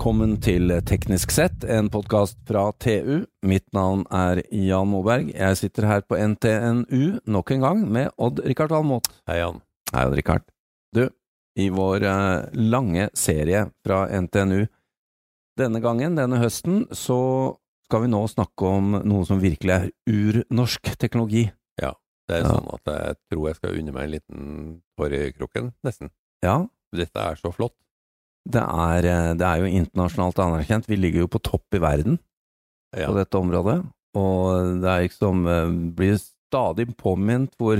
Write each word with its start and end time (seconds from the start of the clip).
Velkommen 0.00 0.38
til 0.40 0.70
Teknisk 0.88 1.28
sett, 1.28 1.60
en 1.68 1.90
podkast 1.92 2.38
fra 2.48 2.62
TU. 2.80 3.26
Mitt 3.44 3.66
navn 3.76 4.06
er 4.08 4.38
Jan 4.48 4.88
Moberg. 4.88 5.26
Jeg 5.36 5.58
sitter 5.60 5.84
her 5.84 6.00
på 6.08 6.16
NTNU 6.16 7.18
nok 7.28 7.50
en 7.52 7.60
gang 7.60 7.82
med 7.84 8.08
Odd-Rikard 8.16 8.72
Valmot. 8.72 9.10
Hei, 9.28 9.36
Jan. 9.42 9.58
Hei, 9.92 10.06
Odd-Rikard. 10.08 10.46
Du, 10.96 11.02
i 11.60 11.66
vår 11.76 12.06
eh, 12.08 12.48
lange 12.56 13.10
serie 13.12 13.66
fra 13.84 14.06
NTNU 14.08 14.62
denne 15.60 15.84
gangen, 15.84 16.16
denne 16.16 16.40
høsten, 16.40 16.86
så 16.96 17.20
skal 17.84 18.06
vi 18.06 18.12
nå 18.14 18.22
snakke 18.32 18.72
om 18.80 18.96
noe 19.04 19.28
som 19.28 19.44
virkelig 19.44 19.76
er 19.76 19.90
urnorsk 20.08 20.94
teknologi. 20.96 21.44
Ja, 21.76 21.92
Det 22.24 22.38
er 22.40 22.46
Ja. 22.48 22.56
sånn 22.56 22.72
at 22.72 22.88
jeg 22.96 23.20
tror 23.28 23.46
jeg 23.50 23.60
skal 23.60 23.76
unne 23.76 23.92
meg 23.92 24.08
en 24.08 24.16
liten 24.16 24.82
tår 24.96 25.12
i 25.20 25.32
kroken, 25.36 25.74
nesten. 25.84 26.08
Ja, 26.40 26.62
Dette 26.90 27.20
er 27.20 27.36
så 27.36 27.52
flott. 27.52 27.76
Det 28.48 28.62
er, 28.62 29.06
eh, 29.06 29.30
det 29.38 29.46
er 29.46 29.62
jo 29.62 29.70
internasjonalt 29.80 30.40
anerkjent. 30.42 30.88
Vi 30.88 30.98
ligger 30.98 31.26
jo 31.26 31.32
på 31.32 31.42
topp 31.44 31.76
i 31.76 31.82
verden. 31.82 32.18
Ja. 32.90 33.06
på 33.06 33.14
dette 33.20 33.38
området. 33.38 33.76
Og 34.18 34.80
det 34.82 34.90
er 34.90 35.04
liksom 35.04 35.44
eh, 35.46 35.74
blir 35.94 36.16
stadig 36.18 36.88
påminnet 36.98 37.54
hvor 37.60 37.78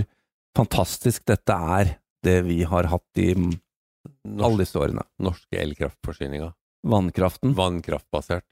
fantastisk 0.56 1.24
dette 1.26 1.56
er, 1.56 1.96
det 2.22 2.36
vi 2.46 2.62
har 2.68 2.86
hatt 2.92 3.18
i 3.18 3.32
Norsk, 3.34 4.44
alle 4.46 4.62
disse 4.62 4.78
årene. 4.78 5.04
norske 5.18 5.58
elkraftforsyninger. 5.60 6.52
Vannkraften. 6.86 7.54
Vannkraftbasert. 7.56 8.46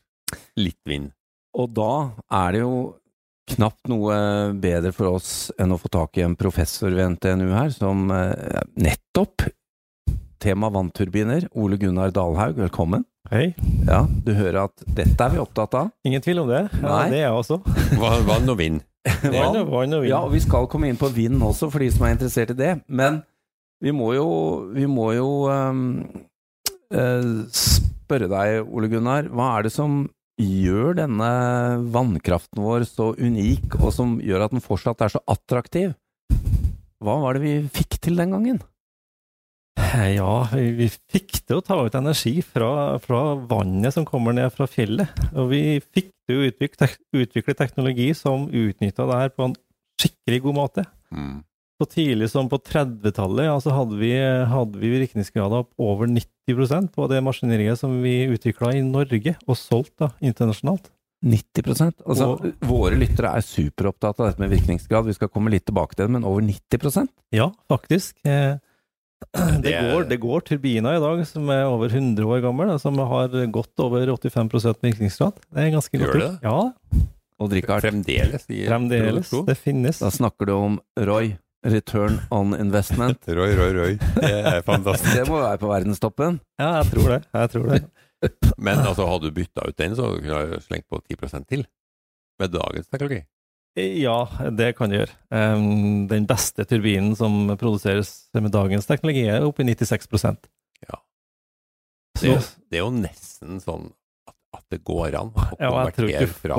Litt 0.59 0.81
vind. 0.89 1.12
Og 1.56 1.70
da 1.77 1.93
er 2.41 2.56
det 2.56 2.62
jo 2.65 2.75
knapt 3.48 3.89
noe 3.89 4.17
bedre 4.61 4.92
for 4.92 5.14
oss 5.14 5.48
enn 5.61 5.73
å 5.73 5.79
få 5.81 5.89
tak 5.92 6.19
i 6.19 6.25
en 6.27 6.36
professor 6.36 6.92
ved 6.92 7.14
NTNU 7.14 7.48
her, 7.55 7.70
som 7.73 8.11
eh, 8.12 8.61
nettopp 8.77 9.47
Tema 10.39 10.69
vannturbiner. 10.70 11.48
Ole 11.58 11.77
Gunnar 11.77 12.12
Dalhaug, 12.14 12.55
velkommen. 12.61 13.03
Hei. 13.31 13.56
Ja, 13.89 14.05
du 14.06 14.31
hører 14.39 14.69
at 14.69 14.84
dette 14.86 15.25
er 15.25 15.34
vi 15.34 15.41
opptatt 15.42 15.75
av. 15.75 15.89
Ingen 16.06 16.22
tvil 16.22 16.45
om 16.45 16.50
det. 16.50 16.61
Ja, 16.78 16.92
Nei. 16.92 17.08
det 17.11 17.19
er 17.19 17.25
jeg 17.25 17.41
også. 17.41 17.58
Vann, 18.28 18.47
og 18.47 18.58
vind. 18.61 18.84
Vann 19.25 19.58
og 19.58 19.72
vann 19.72 19.97
og 19.97 20.05
vind. 20.05 20.12
Ja, 20.12 20.20
og 20.22 20.30
vi 20.36 20.42
skal 20.45 20.69
komme 20.70 20.91
inn 20.91 21.00
på 21.00 21.11
vind 21.11 21.42
også, 21.42 21.70
for 21.72 21.83
de 21.83 21.91
som 21.91 22.06
er 22.06 22.14
interessert 22.14 22.55
i 22.55 22.58
det. 22.61 22.70
Men 22.86 23.22
vi 23.83 23.95
må 23.95 24.12
jo, 24.14 24.28
vi 24.75 24.86
må 24.91 25.11
jo 25.17 25.28
um, 25.50 25.83
uh, 26.95 27.34
spørre 27.50 28.30
deg, 28.30 28.62
Ole 28.62 28.92
Gunnar, 28.95 29.33
hva 29.34 29.56
er 29.56 29.67
det 29.67 29.75
som 29.75 30.05
gjør 30.39 31.00
denne 31.00 31.28
vannkraften 31.91 32.62
vår 32.62 32.86
så 32.86 33.11
unik, 33.19 33.75
og 33.83 33.91
som 33.97 34.20
gjør 34.23 34.47
at 34.47 34.55
den 34.55 34.62
fortsatt 34.62 35.02
er 35.02 35.19
så 35.19 35.25
attraktiv? 35.27 35.97
Hva 37.02 37.19
var 37.27 37.34
det 37.34 37.42
vi 37.42 37.58
fikk 37.75 37.98
til 38.06 38.23
den 38.23 38.39
gangen? 38.39 38.62
Ja, 40.19 40.33
vi, 40.53 40.71
vi 40.79 40.89
fikk 41.12 41.41
til 41.47 41.59
å 41.61 41.65
ta 41.65 41.79
ut 41.84 41.97
energi 41.98 42.39
fra, 42.45 42.98
fra 43.03 43.23
vannet 43.48 43.95
som 43.95 44.07
kommer 44.09 44.35
ned 44.37 44.51
fra 44.55 44.67
fjellet. 44.70 45.11
Og 45.35 45.51
vi 45.53 45.62
fikk 45.81 46.11
til 46.29 46.41
å 46.41 46.48
utvikle, 46.51 46.91
utvikle 47.17 47.57
teknologi 47.59 48.11
som 48.17 48.48
utnytta 48.48 49.07
det 49.09 49.20
her 49.23 49.33
på 49.35 49.48
en 49.48 49.57
skikkelig 49.98 50.43
god 50.47 50.59
måte. 50.59 50.85
Mm. 51.15 51.39
Så 51.79 51.87
tidlig 51.93 52.31
som 52.33 52.48
på 52.51 52.59
30-tallet 52.59 53.47
ja, 53.47 53.57
så 53.62 53.70
hadde 53.70 53.98
vi, 54.01 54.11
hadde 54.51 54.81
vi 54.83 54.93
virkningsgrader 54.97 55.62
opp 55.62 55.70
over 55.79 56.11
90% 56.11 56.91
på 56.95 57.07
det 57.11 57.20
maskineriet 57.23 57.79
som 57.79 58.01
vi 58.03 58.25
utvikla 58.35 58.73
i 58.75 58.83
Norge, 58.83 59.37
og 59.47 59.59
solgt 59.59 59.95
da, 60.03 60.11
internasjonalt. 60.19 60.91
90 61.23 61.67
Altså, 62.07 62.27
Og- 62.37 62.53
våre 62.63 62.95
lyttere 62.95 63.33
er 63.35 63.42
superopptatt 63.42 64.20
av 64.20 64.29
dette 64.29 64.39
med 64.42 64.51
virkningsgrad, 64.51 65.07
vi 65.07 65.15
skal 65.17 65.29
komme 65.29 65.51
litt 65.51 65.67
tilbake 65.67 65.97
til 65.97 66.07
det, 66.07 66.13
men 66.15 66.25
over 66.25 66.42
90% 66.42 67.09
Ja, 67.35 67.51
faktisk. 67.70 68.15
Eh, 68.25 68.58
Det 69.34 69.62
Det 69.62 69.73
går, 69.83 70.05
det 70.08 70.18
går 70.23 70.45
turbiner 70.46 70.96
i 70.96 71.02
dag 71.02 71.20
som 71.27 71.48
er 71.52 71.64
over 71.68 71.90
100 71.90 72.24
år 72.24 72.40
gamle, 72.45 72.79
som 72.80 72.98
har 72.98 73.34
gått 73.52 73.83
over 73.83 74.06
85 74.14 74.79
virkningsgrad. 74.83 75.40
Det 75.51 75.64
er 75.64 75.74
ganske 75.74 75.98
Gjør 75.98 76.06
godt 76.06 76.14
Gjør 76.14 76.24
det? 76.24 76.30
Ja, 76.46 77.05
Og 77.39 77.51
drikker 77.52 77.83
Fremdeles 77.83 78.46
fremdeles. 78.46 79.30
Det 79.46 79.58
finnes. 79.58 80.01
da 80.02 80.11
snakker 80.11 80.46
du 80.48 80.52
om 80.55 80.80
Roy, 80.98 81.36
return 81.67 82.20
on 82.30 82.55
investment. 82.55 83.18
Roy, 83.39 83.55
Roy, 83.58 83.73
Roy. 83.77 83.98
Det 84.17 84.33
er 84.33 84.62
fantastisk. 84.73 85.14
Det 85.14 85.28
må 85.28 85.42
være 85.42 85.58
på 85.62 85.70
verdenstoppen. 85.70 86.40
Ja, 86.58 86.78
jeg 86.80 86.92
tror 86.95 87.08
det. 87.14 87.23
Jeg 87.34 87.51
tror 87.55 87.68
det. 87.74 87.83
Men 88.58 88.78
altså, 88.83 89.07
hadde 89.07 89.28
du 89.28 89.34
bytta 89.36 89.68
ut 89.68 89.78
den, 89.78 89.95
så 89.98 90.08
kunne 90.18 90.46
du 90.55 90.62
slengt 90.64 90.89
på 90.90 90.98
10% 91.05 91.46
til. 91.51 91.67
Med 92.39 92.55
dagens 92.55 92.86
teknologi. 92.90 93.23
Ja, 94.00 94.16
det 94.55 94.72
kan 94.78 94.90
det 94.92 95.00
gjøre. 95.02 95.14
Um, 95.30 96.06
Den 96.11 96.27
beste 96.28 96.64
turbinen 96.68 97.14
som 97.18 97.50
produseres 97.61 98.28
med 98.34 98.52
dagens 98.55 98.89
teknologi, 98.89 99.27
er 99.28 99.46
oppe 99.46 99.64
i 99.64 99.68
96% 99.68 100.48
Ja. 100.89 101.00
Så, 102.18 102.34
Det, 102.34 102.39
det 102.70 102.80
er 102.80 102.84
jo 102.84 102.92
nesten 102.94 103.61
sånn 103.62 103.90
at, 104.28 104.34
at 104.58 104.64
det 104.74 104.80
går 104.86 105.14
an 105.20 105.30
å 105.34 105.44
ja, 105.58 105.70
konvertere 105.70 106.27
fra 106.33 106.58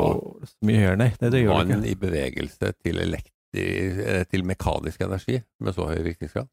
mye 0.65 0.79
her, 0.85 0.95
nei. 0.99 1.09
Det, 1.19 1.31
det 1.35 1.43
vann 1.49 1.73
ikke. 1.75 1.89
i 1.91 1.97
bevegelse 1.99 2.71
til, 2.79 3.01
elektri, 3.03 3.65
eh, 4.05 4.23
til 4.31 4.45
mekanisk 4.47 5.03
energi 5.05 5.41
med 5.59 5.75
så 5.75 5.89
høy 5.91 5.99
virkningsgrad. 6.07 6.47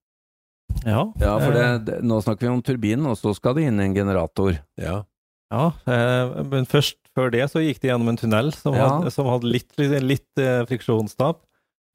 Ja, 0.83 1.05
Ja, 1.23 1.37
for 1.39 1.55
det, 1.55 1.65
eh, 1.65 1.79
det, 1.87 2.01
nå 2.05 2.19
snakker 2.25 2.49
vi 2.49 2.53
om 2.53 2.63
turbinen, 2.67 3.07
og 3.07 3.19
så 3.21 3.33
skal 3.37 3.55
det 3.57 3.69
inn 3.69 3.79
en 3.81 3.95
generator. 3.95 4.59
Ja. 4.81 5.05
Ja, 5.53 5.69
eh, 5.87 6.43
men 6.51 6.67
først 6.67 6.99
før 7.17 7.33
det 7.33 7.47
så 7.51 7.63
gikk 7.65 7.81
det 7.83 7.89
gjennom 7.91 8.13
en 8.13 8.21
tunnel 8.21 8.53
som 8.55 8.77
Ja. 8.77 8.89
hadde, 8.93 9.11
som 9.15 9.27
hadde 9.33 9.49
litt, 9.49 9.71
litt, 9.81 9.97
litt 10.05 10.43
eh, 10.43 10.63
friksjonstap. 10.69 11.41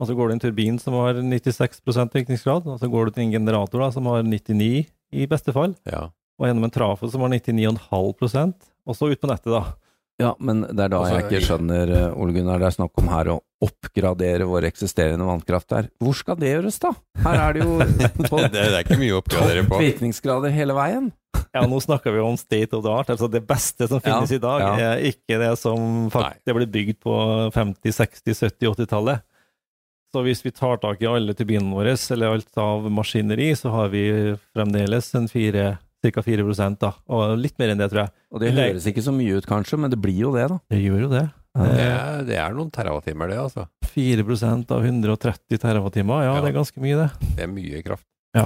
Og 0.02 0.08
så 0.10 0.16
går 0.18 0.32
det 0.32 0.34
en 0.40 0.44
turbin 0.48 0.80
som 0.82 0.96
har 0.98 1.14
96% 1.22 2.16
virkningsgrad, 2.18 2.66
og 2.66 2.80
så 2.82 2.90
går 2.90 3.12
det 3.12 3.14
til 3.20 3.28
en 3.28 3.36
generator 3.38 3.84
da, 3.86 3.92
som 3.94 4.08
har 4.10 4.24
99 4.26 4.88
i 5.14 5.28
beste 5.30 5.54
fall, 5.54 5.76
ja. 5.86 6.08
og 6.40 6.48
gjennom 6.48 6.66
en 6.66 6.74
trafo 6.74 7.10
som 7.12 7.22
har 7.22 7.30
99,5% 7.36 8.54
og 8.88 8.98
så 8.98 9.12
ut 9.12 9.22
på 9.22 9.30
nettet, 9.30 9.52
da. 9.54 9.62
Ja, 10.22 10.32
men 10.42 10.62
det 10.68 10.84
er 10.86 10.92
da 10.94 11.00
Også, 11.02 11.18
jeg 11.18 11.28
ikke 11.30 11.46
skjønner, 11.48 11.92
eh, 11.98 12.18
Ole 12.22 12.34
Gunnar, 12.36 12.60
det 12.62 12.68
er 12.72 12.76
snakk 12.76 12.98
om 13.02 13.08
her 13.10 13.30
å 13.34 13.38
oppgradere 13.62 14.46
vår 14.50 14.68
eksisterende 14.70 15.26
vannkraft 15.26 15.70
der. 15.74 15.88
Hvor 16.02 16.18
skal 16.18 16.38
det 16.42 16.52
gjøres, 16.52 16.78
da? 16.82 16.92
Her 17.24 17.40
er 17.46 17.54
det 17.58 17.64
jo 17.64 17.78
på 18.30 18.42
det, 18.42 18.52
det 18.54 18.66
er 18.68 18.84
ikke 18.84 19.00
mye 19.02 19.22
på. 19.26 19.80
virkningsgrader 19.82 20.54
hele 20.54 20.74
veien. 20.78 21.12
Ja, 21.58 21.66
nå 21.68 21.82
snakker 21.84 22.14
vi 22.16 22.22
om 22.24 22.38
state 22.40 22.72
of 22.78 22.84
the 22.86 22.92
art, 22.94 23.10
altså 23.12 23.28
det 23.32 23.42
beste 23.48 23.88
som 23.92 24.00
finnes 24.00 24.32
Ja, 24.32 24.38
i 24.38 24.40
dag, 24.40 24.62
ja. 24.64 24.92
er 24.96 25.02
ikke 25.12 25.36
det 25.42 25.50
som 25.60 26.08
faktisk 26.14 26.46
det 26.48 26.56
ble 26.56 26.68
bygd 26.72 27.00
på 27.04 27.16
50-, 27.52 27.92
60-, 27.98 28.38
70-, 28.40 28.70
80-tallet. 28.72 29.26
Så 30.12 30.24
hvis 30.26 30.42
vi 30.44 30.52
tar 30.52 30.80
tak 30.84 31.00
i 31.04 31.08
alle 31.08 31.32
turbinene 31.36 31.72
våre, 31.76 31.94
eller 32.12 32.34
alt 32.38 32.58
av 32.60 32.88
maskineri, 32.92 33.50
så 33.56 33.72
har 33.72 33.92
vi 33.94 34.02
fremdeles 34.56 35.08
en 35.16 35.28
fire, 35.32 35.78
ca. 36.04 36.24
4 36.26 36.76
da, 36.82 36.90
og 37.08 37.38
litt 37.40 37.60
mer 37.62 37.72
enn 37.72 37.80
det, 37.80 37.88
tror 37.94 38.02
jeg. 38.06 38.12
Og 38.32 38.42
det 38.44 38.50
høres 38.56 38.88
ikke 38.92 39.04
så 39.06 39.14
mye 39.16 39.38
ut, 39.40 39.48
kanskje, 39.48 39.80
men 39.80 39.92
det 39.94 40.00
blir 40.04 40.18
jo 40.24 40.34
det, 40.36 40.48
da. 40.52 40.58
Det 40.72 40.82
gjør 40.84 41.06
jo 41.06 41.12
det. 41.14 41.28
Det 41.28 41.68
Eh, 41.68 41.80
er, 41.84 42.22
det 42.28 42.36
er 42.40 42.54
noen 42.56 42.70
terawattimer, 42.72 43.28
det, 43.28 43.38
altså. 43.44 43.66
4% 43.92 44.70
av 44.72 44.86
130 44.88 45.60
terawattimer, 45.60 46.24
ja, 46.24 46.36
Ja. 46.38 46.42
det 46.44 46.54
er 46.54 46.60
ganske 46.60 46.80
mye, 46.80 46.96
det. 46.96 47.30
Det 47.36 47.44
er 47.44 47.52
mye 47.52 47.82
kraft. 47.84 48.08
Ja. 48.36 48.46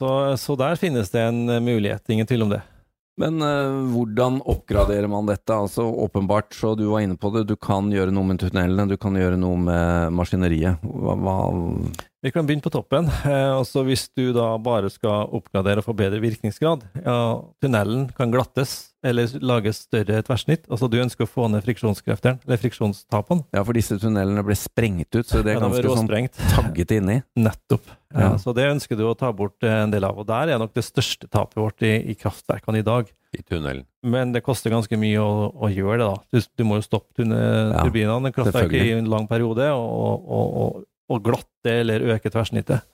Så, 0.00 0.36
så 0.36 0.56
der 0.60 0.76
finnes 0.76 1.12
det 1.12 1.22
en 1.24 1.46
eh, 1.48 1.62
mulighet, 1.62 2.04
ingen 2.12 2.28
tvil 2.28 2.44
om 2.46 2.52
det. 2.52 2.62
Men 3.16 3.40
uh, 3.40 3.86
hvordan 3.94 4.42
oppgraderer 4.44 5.08
man 5.08 5.28
dette? 5.28 5.54
Altså 5.56 5.86
Åpenbart, 6.04 6.52
så 6.52 6.74
du 6.76 6.84
var 6.90 7.00
inne 7.00 7.16
på 7.16 7.30
det, 7.32 7.46
du 7.48 7.54
kan 7.56 7.88
gjøre 7.88 8.12
noe 8.12 8.28
med 8.28 8.42
tunnelene, 8.42 8.84
du 8.90 8.98
kan 9.00 9.16
gjøre 9.16 9.38
noe 9.40 9.56
med 9.56 10.12
maskineriet. 10.18 10.84
Hva, 10.84 11.16
hva 11.16 11.36
Vi 12.26 12.32
kan 12.34 12.42
begynne 12.46 12.64
på 12.64 12.72
toppen. 12.74 13.06
Eh, 13.06 13.52
altså 13.54 13.84
Hvis 13.86 14.08
du 14.18 14.32
da 14.34 14.48
bare 14.58 14.88
skal 14.90 15.28
oppgradere 15.36 15.78
og 15.78 15.86
få 15.86 15.92
bedre 15.94 16.18
virkningsgrad, 16.18 16.82
ja, 17.04 17.18
tunnelen 17.62 18.08
kan 18.16 18.32
glattes 18.34 18.72
eller 19.06 19.30
lages 19.46 19.84
større 19.84 20.18
tverrsnitt. 20.26 20.64
Altså 20.66 20.88
du 20.90 20.96
ønsker 20.98 21.22
å 21.22 21.30
få 21.30 21.46
ned 21.52 21.62
friksjonskreftene, 21.62 22.40
eller 22.42 22.58
friksjonstapene. 22.58 23.44
Ja, 23.54 23.62
for 23.62 23.78
disse 23.78 24.00
tunnelene 24.02 24.42
ble 24.42 24.56
sprengt 24.58 25.14
ut, 25.14 25.22
så 25.28 25.44
det 25.46 25.54
er 25.54 25.60
Ja, 25.60 25.68
de 25.68 25.84
sånn 25.84 25.86
råsprengt. 26.08 26.40
tagget 26.56 26.96
inni. 26.96 27.20
Nettopp. 27.38 27.86
Ja. 28.10 28.18
Ja. 28.24 28.32
Så 28.42 28.56
det 28.56 28.66
ønsker 28.72 28.98
du 28.98 29.04
å 29.06 29.14
ta 29.14 29.30
bort 29.30 29.62
eh, 29.62 29.84
en 29.84 29.94
del 29.94 30.08
av. 30.08 30.18
Og 30.18 30.26
der 30.26 30.50
er 30.50 30.58
nok 30.58 30.74
det 30.74 30.82
største 30.82 31.30
tapet 31.30 31.62
vårt 31.62 31.86
i, 31.86 31.94
i 32.10 32.18
kraftverkene 32.18 32.82
i 32.82 32.86
dag. 32.90 33.06
I 33.38 33.44
tunnelen. 33.46 33.86
Men 34.02 34.34
det 34.34 34.42
koster 34.42 34.74
ganske 34.74 34.98
mye 34.98 35.22
å, 35.22 35.52
å 35.54 35.70
gjøre 35.70 36.02
det, 36.02 36.10
da. 36.10 36.18
Du, 36.34 36.50
du 36.58 36.66
må 36.66 36.80
jo 36.80 36.88
stoppe 36.88 37.22
turbinene, 37.22 38.32
Ja, 38.32 38.34
kraftverket, 38.34 38.82
i 38.82 38.98
en 38.98 39.10
lang 39.14 39.30
periode, 39.30 39.70
og, 39.78 40.26
og, 40.26 40.60
og, 40.66 40.84
og 41.12 41.22
glatte 41.26 41.72
eller 41.82 42.04
øke 42.14 42.30
tverrsnittet. 42.32 42.86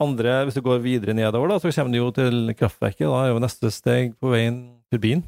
Andre, 0.00 0.46
hvis 0.46 0.56
du 0.56 0.62
går 0.64 0.80
videre 0.80 1.12
nedover, 1.16 1.50
da, 1.52 1.58
så 1.60 1.72
kommer 1.74 1.92
du 1.92 2.00
jo 2.00 2.08
til 2.16 2.54
kraftverket. 2.56 3.04
Da 3.04 3.26
er 3.26 3.34
jo 3.34 3.42
neste 3.42 3.68
steg 3.74 4.14
på 4.16 4.32
veien 4.32 4.62
turbin. 4.92 5.26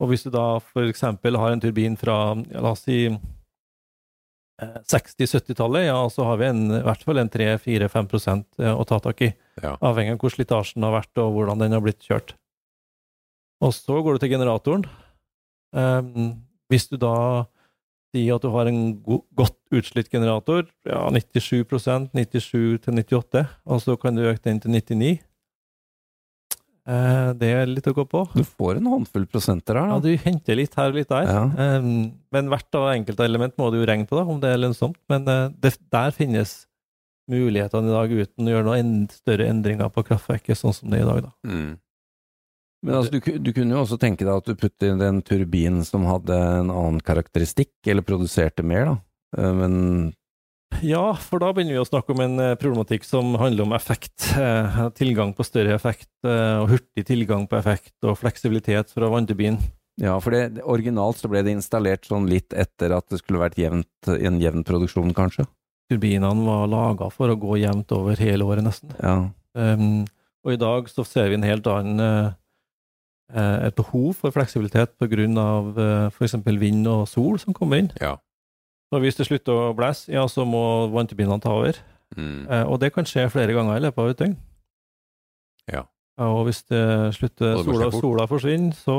Og 0.00 0.12
hvis 0.12 0.22
du 0.24 0.30
da 0.32 0.60
eksempel 0.86 1.36
har 1.36 1.52
en 1.52 1.62
turbin 1.62 1.98
fra, 1.98 2.16
ja, 2.48 2.62
la 2.62 2.72
oss 2.72 2.86
si 2.86 3.02
eh, 3.10 4.78
60-70-tallet, 4.88 5.88
ja, 5.90 5.98
så 6.14 6.28
har 6.30 6.38
vi 6.40 6.48
en, 6.48 6.62
i 6.78 6.84
hvert 6.86 7.02
fall 7.04 7.20
en 7.20 7.32
3-4-5 7.32 8.70
å 8.70 8.86
ta 8.88 9.00
tak 9.02 9.26
i. 9.26 9.32
Ja. 9.60 9.74
Avhengig 9.82 10.14
av 10.14 10.22
hvor 10.22 10.36
slitasjen 10.36 10.86
har 10.86 10.94
vært, 11.00 11.12
og 11.20 11.34
hvordan 11.34 11.66
den 11.66 11.74
har 11.76 11.84
blitt 11.84 12.06
kjørt. 12.06 12.36
Og 13.60 13.74
så 13.76 13.98
går 14.00 14.16
du 14.16 14.22
til 14.22 14.32
generatoren. 14.38 14.86
Um, 15.76 16.38
hvis 16.70 16.88
du 16.90 16.96
da 17.02 17.44
sier 18.10 18.36
at 18.36 18.44
du 18.44 18.50
har 18.54 18.68
en 18.70 18.80
go 19.06 19.22
godt 19.38 19.56
utslitt 19.74 20.10
generator, 20.10 20.66
ja, 20.88 21.06
97% 21.14 22.10
97 22.16 22.80
til 22.84 23.02
98, 23.02 23.44
og 23.66 23.82
så 23.82 23.96
kan 24.00 24.18
du 24.18 24.26
øke 24.26 24.42
den 24.48 24.62
til 24.62 24.74
99 24.74 25.18
Eh, 26.90 27.28
det 27.38 27.50
er 27.52 27.68
litt 27.68 27.86
å 27.90 27.94
gå 27.94 28.04
på. 28.08 28.24
Du 28.32 28.42
får 28.46 28.80
en 28.80 28.88
håndfull 28.90 29.26
prosenter 29.30 29.78
her, 29.78 29.90
Da. 29.90 29.98
Ja, 29.98 30.00
du 30.00 30.24
henter 30.24 30.56
litt 30.58 30.74
her 30.78 30.90
og 30.90 30.98
litt 30.98 31.10
der. 31.12 31.28
Ja. 31.28 31.44
Eh, 31.46 31.90
men 32.34 32.50
hvert 32.50 32.78
av 32.78 32.88
enkelte 32.94 33.26
element 33.26 33.56
må 33.60 33.70
du 33.70 33.78
jo 33.80 33.86
regne 33.88 34.08
på, 34.08 34.18
da, 34.18 34.24
om 34.24 34.40
det 34.42 34.50
er 34.50 34.62
lønnsomt. 34.62 34.98
Men 35.12 35.28
eh, 35.28 35.50
det, 35.60 35.76
der 35.92 36.16
finnes 36.16 36.64
mulighetene 37.30 37.92
i 37.92 37.94
dag 37.94 38.16
uten 38.16 38.48
å 38.48 38.54
gjøre 38.54 38.66
noen 38.66 38.80
en, 38.80 39.06
større 39.12 39.46
endringer 39.52 39.92
på 39.92 40.06
kraftverket, 40.08 40.58
sånn 40.58 40.74
som 40.74 40.90
det 40.90 41.00
er 41.00 41.06
i 41.06 41.10
dag. 41.10 41.28
da. 41.28 41.32
Mm. 41.46 41.70
Men 42.86 42.96
altså, 42.96 43.12
du, 43.12 43.20
du 43.44 43.50
kunne 43.52 43.76
jo 43.76 43.82
også 43.82 43.98
tenke 44.00 44.24
deg 44.24 44.32
at 44.32 44.46
du 44.48 44.56
puttet 44.56 44.88
inn 44.88 45.02
en 45.04 45.20
turbin 45.24 45.82
som 45.84 46.06
hadde 46.08 46.32
en 46.32 46.70
annen 46.72 47.00
karakteristikk, 47.04 47.74
eller 47.86 48.06
produserte 48.06 48.64
mer, 48.64 48.88
da. 48.88 48.94
Eh, 49.36 49.52
Men 49.58 49.74
Ja, 50.86 51.12
for 51.18 51.42
da 51.42 51.50
begynner 51.52 51.76
vi 51.76 51.82
å 51.82 51.88
snakke 51.88 52.14
om 52.14 52.22
en 52.24 52.40
eh, 52.40 52.54
problematikk 52.60 53.04
som 53.04 53.34
handler 53.40 53.66
om 53.66 53.74
effekt. 53.76 54.30
Eh, 54.38 54.80
tilgang 54.96 55.34
på 55.36 55.44
større 55.44 55.74
effekt, 55.76 56.08
og 56.24 56.70
hurtig 56.70 57.04
tilgang 57.08 57.44
på 57.50 57.58
effekt, 57.58 57.92
og 58.06 58.16
fleksibilitet 58.20 58.94
fra 58.94 59.10
vannturbinen. 59.12 59.60
ja, 60.00 60.14
for 60.22 60.32
det, 60.32 60.62
originalt 60.64 61.18
så 61.20 61.28
ble 61.28 61.42
det 61.44 61.52
installert 61.58 62.06
sånn 62.08 62.28
litt 62.30 62.54
etter 62.56 62.94
at 62.96 63.04
det 63.12 63.18
skulle 63.20 63.42
vært 63.42 63.58
jevnt, 63.60 64.08
en 64.08 64.40
jevn 64.40 64.64
produksjon, 64.64 65.12
kanskje. 65.12 65.44
Turbinene 65.90 66.46
var 66.46 66.70
laga 66.70 67.10
for 67.12 67.28
å 67.28 67.36
gå 67.36 67.58
jevnt 67.60 67.92
over 67.92 68.16
hele 68.22 68.46
året, 68.46 68.64
nesten. 68.64 68.94
Ja. 69.02 69.16
Um, 69.52 70.06
og 70.46 70.54
i 70.54 70.60
dag 70.62 70.88
så 70.88 71.04
ser 71.04 71.28
vi 71.28 71.36
en 71.36 71.44
helt 71.44 71.66
annen 71.68 72.32
et 73.68 73.76
behov 73.78 74.14
for 74.18 74.34
fleksibilitet 74.34 74.96
pga. 74.98 75.26
Uh, 75.30 76.08
f.eks. 76.10 76.34
vind 76.44 76.86
og 76.90 77.06
sol 77.08 77.38
som 77.38 77.54
kommer 77.56 77.82
inn. 77.82 77.92
Ja. 78.00 78.16
Og 78.90 79.04
hvis 79.04 79.18
det 79.18 79.28
slutter 79.28 79.54
å 79.54 79.74
blæse, 79.76 80.10
ja, 80.10 80.24
så 80.26 80.44
må 80.48 80.90
vannturbinene 80.90 81.40
ta 81.42 81.52
over. 81.54 81.78
Mm. 82.16 82.46
Eh, 82.50 82.64
og 82.66 82.80
det 82.82 82.90
kan 82.94 83.06
skje 83.06 83.28
flere 83.30 83.54
ganger 83.54 83.78
i 83.78 83.84
løpet 83.84 84.02
av 84.02 84.10
et 84.10 84.22
døgn. 84.22 84.36
Ja. 85.70 85.84
og 86.20 86.48
hvis 86.48 86.64
det 86.68 87.14
slutter, 87.14 87.54
Og 87.60 87.64
sola, 87.64 87.86
sola 87.94 88.24
forsvinner, 88.26 88.74
så, 88.74 88.96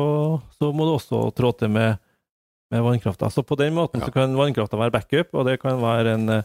så 0.55 0.71
må 0.73 0.87
du 0.87 0.93
også 0.95 1.19
trå 1.35 1.51
til 1.59 1.69
med, 1.69 1.99
med 2.71 2.81
vannkrafta. 2.85 3.29
Så 3.29 3.43
på 3.43 3.57
den 3.59 3.75
måten 3.75 3.99
Ja. 3.99 4.07
så 4.07 4.15
kan 4.15 4.37
vannkrafta 4.37 4.79
være 4.79 4.95
backup, 4.95 5.35
og 5.35 5.45
det 5.45 5.59
kan 5.59 5.81
være 5.81 6.15
en 6.15 6.29
eh, 6.29 6.37
eh, 6.37 6.43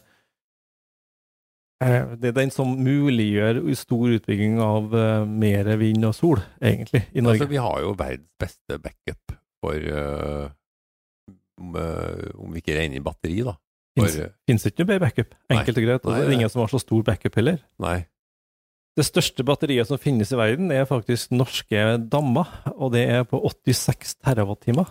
Det 1.76 2.30
er 2.30 2.36
den 2.38 2.52
som 2.54 2.70
muliggjør 2.80 3.58
stor 3.76 4.14
utbygging 4.16 4.56
av 4.64 4.94
uh, 4.96 5.26
mer 5.28 5.68
vind 5.76 6.06
og 6.08 6.14
sol, 6.16 6.40
egentlig, 6.56 7.02
i 7.12 7.20
Norge. 7.20 7.42
Altså, 7.42 7.50
vi 7.52 7.60
har 7.60 7.82
jo 7.84 7.92
verdens 7.98 8.30
beste 8.40 8.78
backup 8.80 9.36
for 9.60 9.76
uh, 9.92 10.48
om, 11.60 11.76
om 11.76 12.54
vi 12.54 12.62
ikke 12.62 12.78
regner 12.78 12.96
inn 12.96 13.04
batteri, 13.04 13.42
da. 13.44 13.58
For, 13.96 14.12
Finnes, 14.48 14.64
det 14.64 14.72
ikke 14.72 14.84
noe 14.84 14.90
bedre 14.90 15.04
backup, 15.06 15.30
Nei. 15.48 15.56
enkelt 15.60 15.78
og 15.80 15.86
greit. 15.86 16.04
Nei, 16.04 16.18
det 16.20 16.26
er 16.26 16.34
ingen 16.36 16.52
som 16.52 16.62
har 16.64 16.72
så 16.72 16.80
stor 16.82 17.04
backup 17.04 17.38
heller. 17.40 17.62
nei. 17.80 17.98
Det 18.96 19.04
største 19.04 19.44
batteriet 19.44 19.88
som 19.90 20.00
finnes 20.00 20.30
i 20.32 20.38
verden, 20.40 20.70
er 20.72 20.86
faktisk 20.88 21.32
norske 21.36 21.80
dammer, 22.08 22.48
og 22.72 22.94
det 22.94 23.02
er 23.12 23.26
på 23.28 23.42
86 23.44 24.16
terawattimer. 24.24 24.88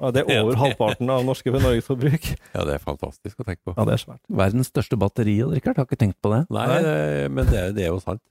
Og 0.00 0.12
det 0.14 0.22
er 0.24 0.40
over 0.42 0.56
halvparten 0.60 1.10
av 1.10 1.24
norske 1.26 1.50
Norges 1.54 1.86
forbruk. 1.88 2.26
Ja, 2.54 2.64
det 2.68 2.76
er 2.76 2.82
fantastisk 2.84 3.40
å 3.42 3.46
tenke 3.48 3.60
på. 3.66 3.74
Ja, 3.76 3.84
det 3.88 3.96
er 3.96 4.02
svært. 4.04 4.20
Verdens 4.30 4.70
største 4.70 4.98
batteri, 5.00 5.34
og 5.44 5.52
Rikard, 5.56 5.76
har 5.80 5.88
ikke 5.88 5.98
tenkt 6.00 6.20
på 6.24 6.30
det. 6.32 6.44
Nei, 6.54 6.66
Nei. 6.70 6.78
det, 6.86 6.94
men 7.34 7.50
det, 7.50 7.64
det 7.76 7.86
er 7.88 7.90
jo 7.92 8.00
sant. 8.04 8.22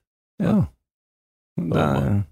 Ja. 0.42 0.56
Det 1.60 1.84
er, 1.84 2.22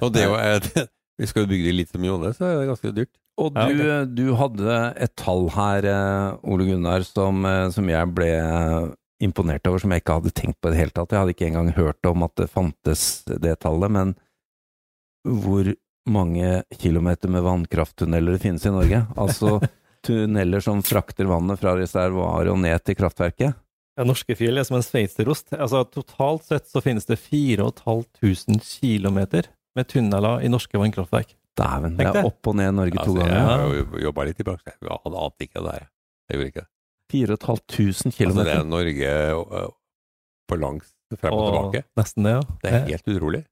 Og 0.00 0.12
det 0.14 0.22
er 0.22 0.30
jo 0.30 0.38
er- 0.40 0.88
Vi 1.20 1.26
skal 1.28 1.44
jo 1.44 1.50
bygge 1.50 1.66
det 1.68 1.74
litt 1.76 1.90
som 1.92 2.04
Jone, 2.06 2.30
så 2.34 2.46
er 2.48 2.54
det 2.62 2.68
ganske 2.70 2.92
dyrt. 2.96 3.12
og 3.38 3.58
Ja, 3.58 3.66
du, 4.06 4.14
du 4.16 4.34
hadde 4.38 4.78
et 5.04 5.12
tall 5.20 5.44
her, 5.54 5.84
eh, 5.84 6.38
Ole 6.48 6.64
Gunnar, 6.70 7.04
som, 7.04 7.44
eh, 7.46 7.68
som 7.74 7.86
jeg 7.92 8.14
ble 8.16 8.30
imponert 9.22 9.66
over, 9.68 9.78
som 9.78 9.92
jeg 9.92 10.02
ikke 10.02 10.16
hadde 10.18 10.32
tenkt 10.34 10.58
på 10.62 10.70
i 10.70 10.72
det 10.72 10.80
hele 10.80 10.94
tatt. 10.96 11.12
Jeg 11.12 11.20
hadde 11.20 11.34
ikke 11.36 11.46
engang 11.50 11.68
hørt 11.76 12.08
om 12.10 12.24
at 12.26 12.32
det 12.40 12.48
fantes 12.50 13.04
det 13.28 13.58
tallet, 13.62 13.92
men 13.94 14.14
hvor 15.28 15.68
mange 16.08 16.62
kilometer 16.80 17.30
med 17.30 17.44
vannkrafttunneler 17.46 18.36
det 18.36 18.42
finnes 18.42 18.64
i 18.66 18.72
Norge? 18.74 19.04
Altså 19.16 19.60
tunneler 20.06 20.60
som 20.64 20.82
frakter 20.82 21.28
vannet 21.30 21.60
fra 21.60 21.76
reservoaret 21.78 22.50
og 22.50 22.58
ned 22.64 22.82
til 22.86 22.98
kraftverket? 22.98 23.58
Ja, 23.98 24.06
norske 24.08 24.34
fjell 24.38 24.56
er 24.56 24.64
som 24.64 24.78
en 24.78 24.84
sveitserost. 24.86 25.52
Altså, 25.52 25.82
totalt 25.92 26.46
sett 26.48 26.70
så 26.70 26.80
finnes 26.80 27.04
det 27.06 27.18
4500 27.20 28.62
km 28.64 29.18
med 29.76 29.88
tunneler 29.88 30.42
i 30.44 30.48
norske 30.52 30.80
vannkraftverk. 30.80 31.34
Dæven, 31.60 31.98
det 31.98 32.06
er 32.08 32.24
opp 32.24 32.48
og 32.48 32.56
ned 32.56 32.72
Norge 32.78 32.96
to 32.96 33.12
Altså, 33.12 33.18
jeg 33.20 33.28
ganger. 33.28 33.50
har 33.50 33.74
jo 33.76 34.00
jobba 34.06 34.24
litt 34.24 34.40
i 34.40 34.46
bransjen. 34.48 34.72
Jeg 34.80 35.00
hadde 35.04 35.24
ante 35.26 35.44
ikke 35.44 35.60
det 35.60 35.66
der. 35.68 35.84
Jeg 36.30 36.38
gjorde 36.38 36.48
ikke 36.48 36.62
det. 36.62 36.68
4500 37.12 38.30
Altså, 38.32 38.44
det 38.48 38.54
er 38.56 38.64
Norge 38.72 39.10
øh, 39.36 39.66
på 40.48 40.58
langs 40.62 40.88
frem 41.20 41.36
og 41.36 41.44
tilbake. 41.50 41.84
Nesten 42.00 42.24
det, 42.24 42.32
ja. 42.32 42.42
Det 42.62 42.72
er 42.72 42.86
helt 42.88 43.12
utrolig. 43.12 43.42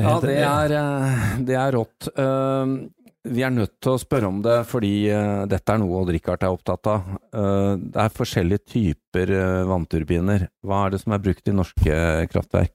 Det 0.00 0.06
Ja, 0.06 0.14
det 0.24 0.38
er, 0.40 0.72
eh, 0.78 1.36
det 1.50 1.56
er 1.60 1.72
rått. 1.76 2.08
Eh, 2.16 2.78
Vi 3.30 3.42
er 3.44 3.50
nødt 3.52 3.74
til 3.84 3.92
å 3.92 4.00
spørre 4.00 4.28
om 4.30 4.38
det, 4.40 4.54
fordi 4.66 5.10
eh, 5.12 5.44
dette 5.46 5.74
er 5.74 5.78
noe 5.82 5.98
Odd-Rikard 6.00 6.42
er 6.46 6.54
opptatt 6.54 6.86
av. 6.88 7.10
Eh, 7.36 7.76
Det 7.76 8.00
er 8.00 8.14
forskjellige 8.16 8.64
typer 8.72 9.32
vannturbiner. 9.68 10.48
Hva 10.64 10.86
er 10.86 10.90
det 10.94 11.00
som 11.02 11.12
er 11.12 11.18
brukt 11.18 11.46
i 11.48 11.52
norske 11.52 11.98
kraftverk? 12.32 12.72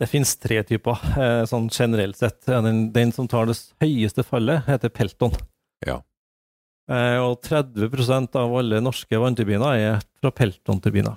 Det 0.00 0.08
finnes 0.10 0.32
tre 0.40 0.62
typer, 0.66 0.98
eh, 1.20 1.44
sånn 1.46 1.68
generelt 1.70 2.16
sett. 2.16 2.40
Den, 2.46 2.90
den 2.92 3.12
som 3.12 3.28
tar 3.28 3.46
det 3.46 3.58
høyeste 3.80 4.24
fallet, 4.24 4.64
heter 4.66 4.88
Pelton. 4.90 5.36
Ja. 5.86 6.00
Eh, 6.84 7.18
og 7.24 7.38
30% 7.46 8.36
av 8.36 8.54
alle 8.58 8.80
norske 8.84 9.20
vannturbiner 9.20 9.78
er 9.78 10.02
fra 10.20 10.32
Pelton-turbiner. 10.36 11.16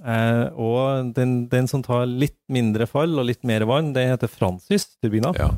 Eh, 0.00 0.46
og 0.56 1.10
den, 1.12 1.44
den 1.52 1.66
som 1.70 1.82
tar 1.84 2.06
litt 2.08 2.38
mindre 2.50 2.86
fall 2.90 3.18
og 3.20 3.28
litt 3.28 3.44
mer 3.46 3.66
vann, 3.68 3.92
det 3.92 4.06
heter 4.08 4.32
Francis-turbiner. 4.32 5.36
Ja. 5.38 5.50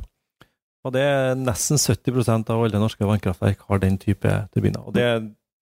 Og 0.82 0.92
det 0.96 1.04
er 1.06 1.38
nesten 1.38 1.78
70% 1.78 2.50
av 2.50 2.64
alle 2.64 2.80
norske 2.82 3.06
vannkraftverk 3.06 3.62
har 3.68 3.82
den 3.84 4.00
type 4.02 4.34
turbiner. 4.52 4.82
Og 4.82 4.96
det, 4.96 5.06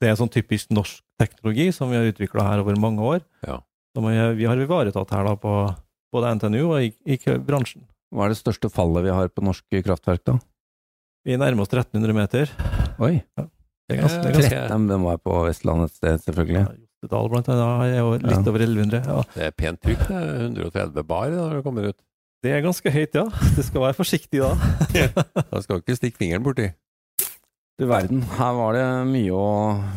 det 0.00 0.08
er 0.08 0.18
sånn 0.18 0.32
typisk 0.32 0.72
norsk 0.72 1.04
teknologi 1.20 1.68
som 1.76 1.92
vi 1.92 2.00
har 2.00 2.08
utvikla 2.08 2.48
her 2.48 2.64
over 2.64 2.80
mange 2.80 3.04
år. 3.04 3.22
Ja. 3.44 3.60
Som 3.94 4.08
vi, 4.08 4.48
har 4.48 4.64
ivaretatt 4.64 5.12
her 5.12 5.28
da 5.28 5.36
på 5.38 5.54
både 6.14 6.34
NTNU 6.38 6.62
og 6.64 6.88
i, 6.88 6.90
i 7.04 7.20
bransjen. 7.44 7.84
Hva 8.10 8.26
er 8.26 8.32
det 8.32 8.40
største 8.40 8.72
fallet 8.72 9.04
vi 9.06 9.14
har 9.14 9.30
på 9.30 9.44
norske 9.44 9.84
kraftverk, 9.86 10.24
da? 10.26 10.40
Vi 11.28 11.36
nærmer 11.38 11.66
oss 11.66 11.70
1300 11.74 12.16
meter. 12.16 12.52
Oi! 12.98 13.18
Det 13.90 13.96
er 13.98 14.02
ganske, 14.04 14.20
det 14.22 14.30
er 14.30 14.36
ganske 14.38 14.52
Tretten, 14.54 14.86
den 14.90 15.02
var 15.08 15.18
på 15.20 15.40
Vestlandet 15.48 15.90
et 15.90 15.96
sted, 15.98 16.20
selvfølgelig. 16.28 16.62
Jostedal 17.00 17.30
blant 17.32 17.48
annet 17.54 17.86
er 17.88 17.98
jo 17.98 18.12
litt 18.18 18.28
Ja. 18.30 18.42
over 18.52 18.62
1100. 18.66 19.02
Ja. 19.08 19.22
Det 19.34 19.46
er 19.48 19.56
pent 19.56 19.80
trygt. 19.82 20.06
Det 20.06 20.20
er 20.20 20.44
130 20.46 21.06
bar 21.08 21.32
når 21.34 21.56
du 21.58 21.62
kommer 21.66 21.88
ut. 21.90 21.96
Det 22.44 22.52
er 22.56 22.62
ganske 22.64 22.92
høyt, 22.92 23.16
ja. 23.18 23.26
Du 23.56 23.62
skal 23.64 23.82
være 23.88 23.96
forsiktig 23.98 24.40
da. 24.40 24.54
Da 25.50 25.60
skal 25.60 25.80
du 25.80 25.82
ikke 25.84 25.98
stikke 25.98 26.20
fingeren 26.22 26.44
borti. 26.46 26.70
Du 27.80 27.86
verden, 27.88 28.20
her 28.36 28.52
var 28.58 28.74
det 28.76 28.84
mye 29.08 29.32
å, 29.32 29.44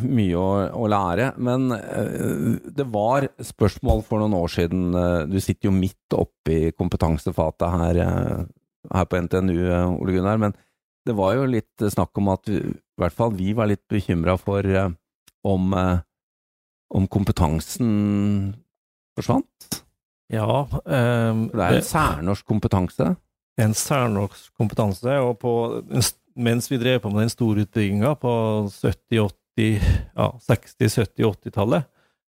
mye 0.08 0.40
å, 0.40 0.48
å 0.72 0.86
lære. 0.88 1.30
Men 1.36 1.68
uh, 1.72 2.56
det 2.72 2.86
var 2.88 3.26
spørsmål 3.44 4.00
for 4.06 4.22
noen 4.22 4.36
år 4.38 4.52
siden. 4.54 4.86
Uh, 4.96 5.24
du 5.28 5.36
sitter 5.44 5.68
jo 5.68 5.74
midt 5.76 6.16
oppi 6.16 6.70
kompetansefatet 6.72 7.74
her, 7.76 8.00
uh, 8.00 8.46
her 8.88 9.04
på 9.08 9.20
NTNU, 9.26 9.58
Ole 10.00 10.16
Gunnar. 10.16 10.40
Men 10.40 10.56
det 11.04 11.12
var 11.18 11.36
jo 11.36 11.44
litt 11.44 11.84
snakk 11.92 12.16
om 12.22 12.32
at 12.32 12.48
vi, 12.48 12.62
i 12.94 13.02
hvert 13.02 13.16
fall 13.16 13.34
vi 13.34 13.52
var 13.56 13.70
litt 13.70 13.82
bekymra 13.90 14.36
for 14.38 14.66
eh, 14.66 14.90
om, 15.44 15.72
eh, 15.74 15.98
om 16.94 17.08
kompetansen 17.10 18.54
forsvant. 19.18 19.80
Ja, 20.32 20.64
Um, 20.84 21.48
det 21.52 21.60
er 21.60 21.76
en 21.76 21.82
særnorsk 21.84 22.46
kompetanse. 22.48 23.16
en 23.60 23.74
særnorsk 23.74 24.50
kompetanse, 24.58 25.12
og 25.22 25.38
på, 25.38 25.82
mens 26.34 26.70
vi 26.70 26.78
drev 26.78 27.00
på 27.00 27.10
med 27.10 27.20
den 27.20 27.30
store 27.30 27.62
utbygginga 27.62 28.14
på 28.18 28.32
70-, 28.66 29.28
80-, 29.58 29.84
ja, 30.16 30.30
60-, 30.48 30.88
70-, 30.90 31.28
80-tallet, 31.28 31.86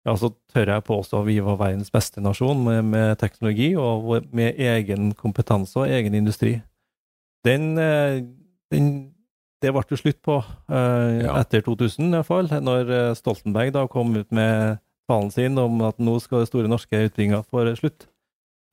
ja, 0.06 0.16
så 0.16 0.30
tør 0.54 0.74
jeg 0.74 0.84
påstå 0.84 1.22
at 1.22 1.28
vi 1.28 1.40
var 1.40 1.58
verdens 1.58 1.90
beste 1.92 2.22
nasjon 2.22 2.62
med, 2.64 2.84
med 2.86 3.18
teknologi 3.18 3.72
og 3.76 4.28
med 4.32 4.60
egen 4.62 5.14
kompetanse 5.18 5.80
og 5.80 5.90
egen 5.90 6.14
industri. 6.14 6.60
Den, 7.48 7.76
den 8.72 9.17
det 9.64 9.74
ble 9.74 9.84
det 9.90 10.00
slutt 10.00 10.20
på 10.26 10.38
eh, 10.70 11.24
Ja. 11.26 11.38
etter 11.42 11.64
2000, 11.66 12.12
i 12.12 12.18
hvert 12.20 12.30
fall, 12.30 12.50
når 12.62 12.92
eh, 12.94 13.16
Stoltenberg 13.18 13.74
da 13.74 13.88
kom 13.90 14.14
ut 14.16 14.30
med 14.32 14.80
talen 15.10 15.32
sin 15.32 15.58
om 15.58 15.82
at 15.88 16.00
nå 16.04 16.18
skal 16.22 16.44
det 16.44 16.52
store 16.52 16.70
norske 16.70 17.08
utbygginga 17.08 17.44
få 17.48 17.64
slutt. 17.80 18.08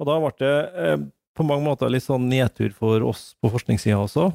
Og 0.01 0.09
da 0.11 0.19
ble 0.21 0.33
det 0.43 0.57
eh, 0.75 0.99
på 1.35 1.47
mange 1.47 1.67
måter 1.67 1.91
litt 1.91 2.05
sånn 2.07 2.29
nedtur 2.31 2.75
for 2.75 3.03
oss 3.07 3.33
på 3.43 3.51
forskningssida 3.51 3.99
også, 3.99 4.29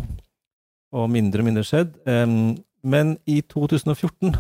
og 0.96 1.12
mindre 1.12 1.44
og 1.44 1.48
mindre 1.48 1.63
skjedd. 1.68 1.94
Um, 2.10 2.58
men 2.84 3.18
i 3.29 3.39
2014 3.46 4.34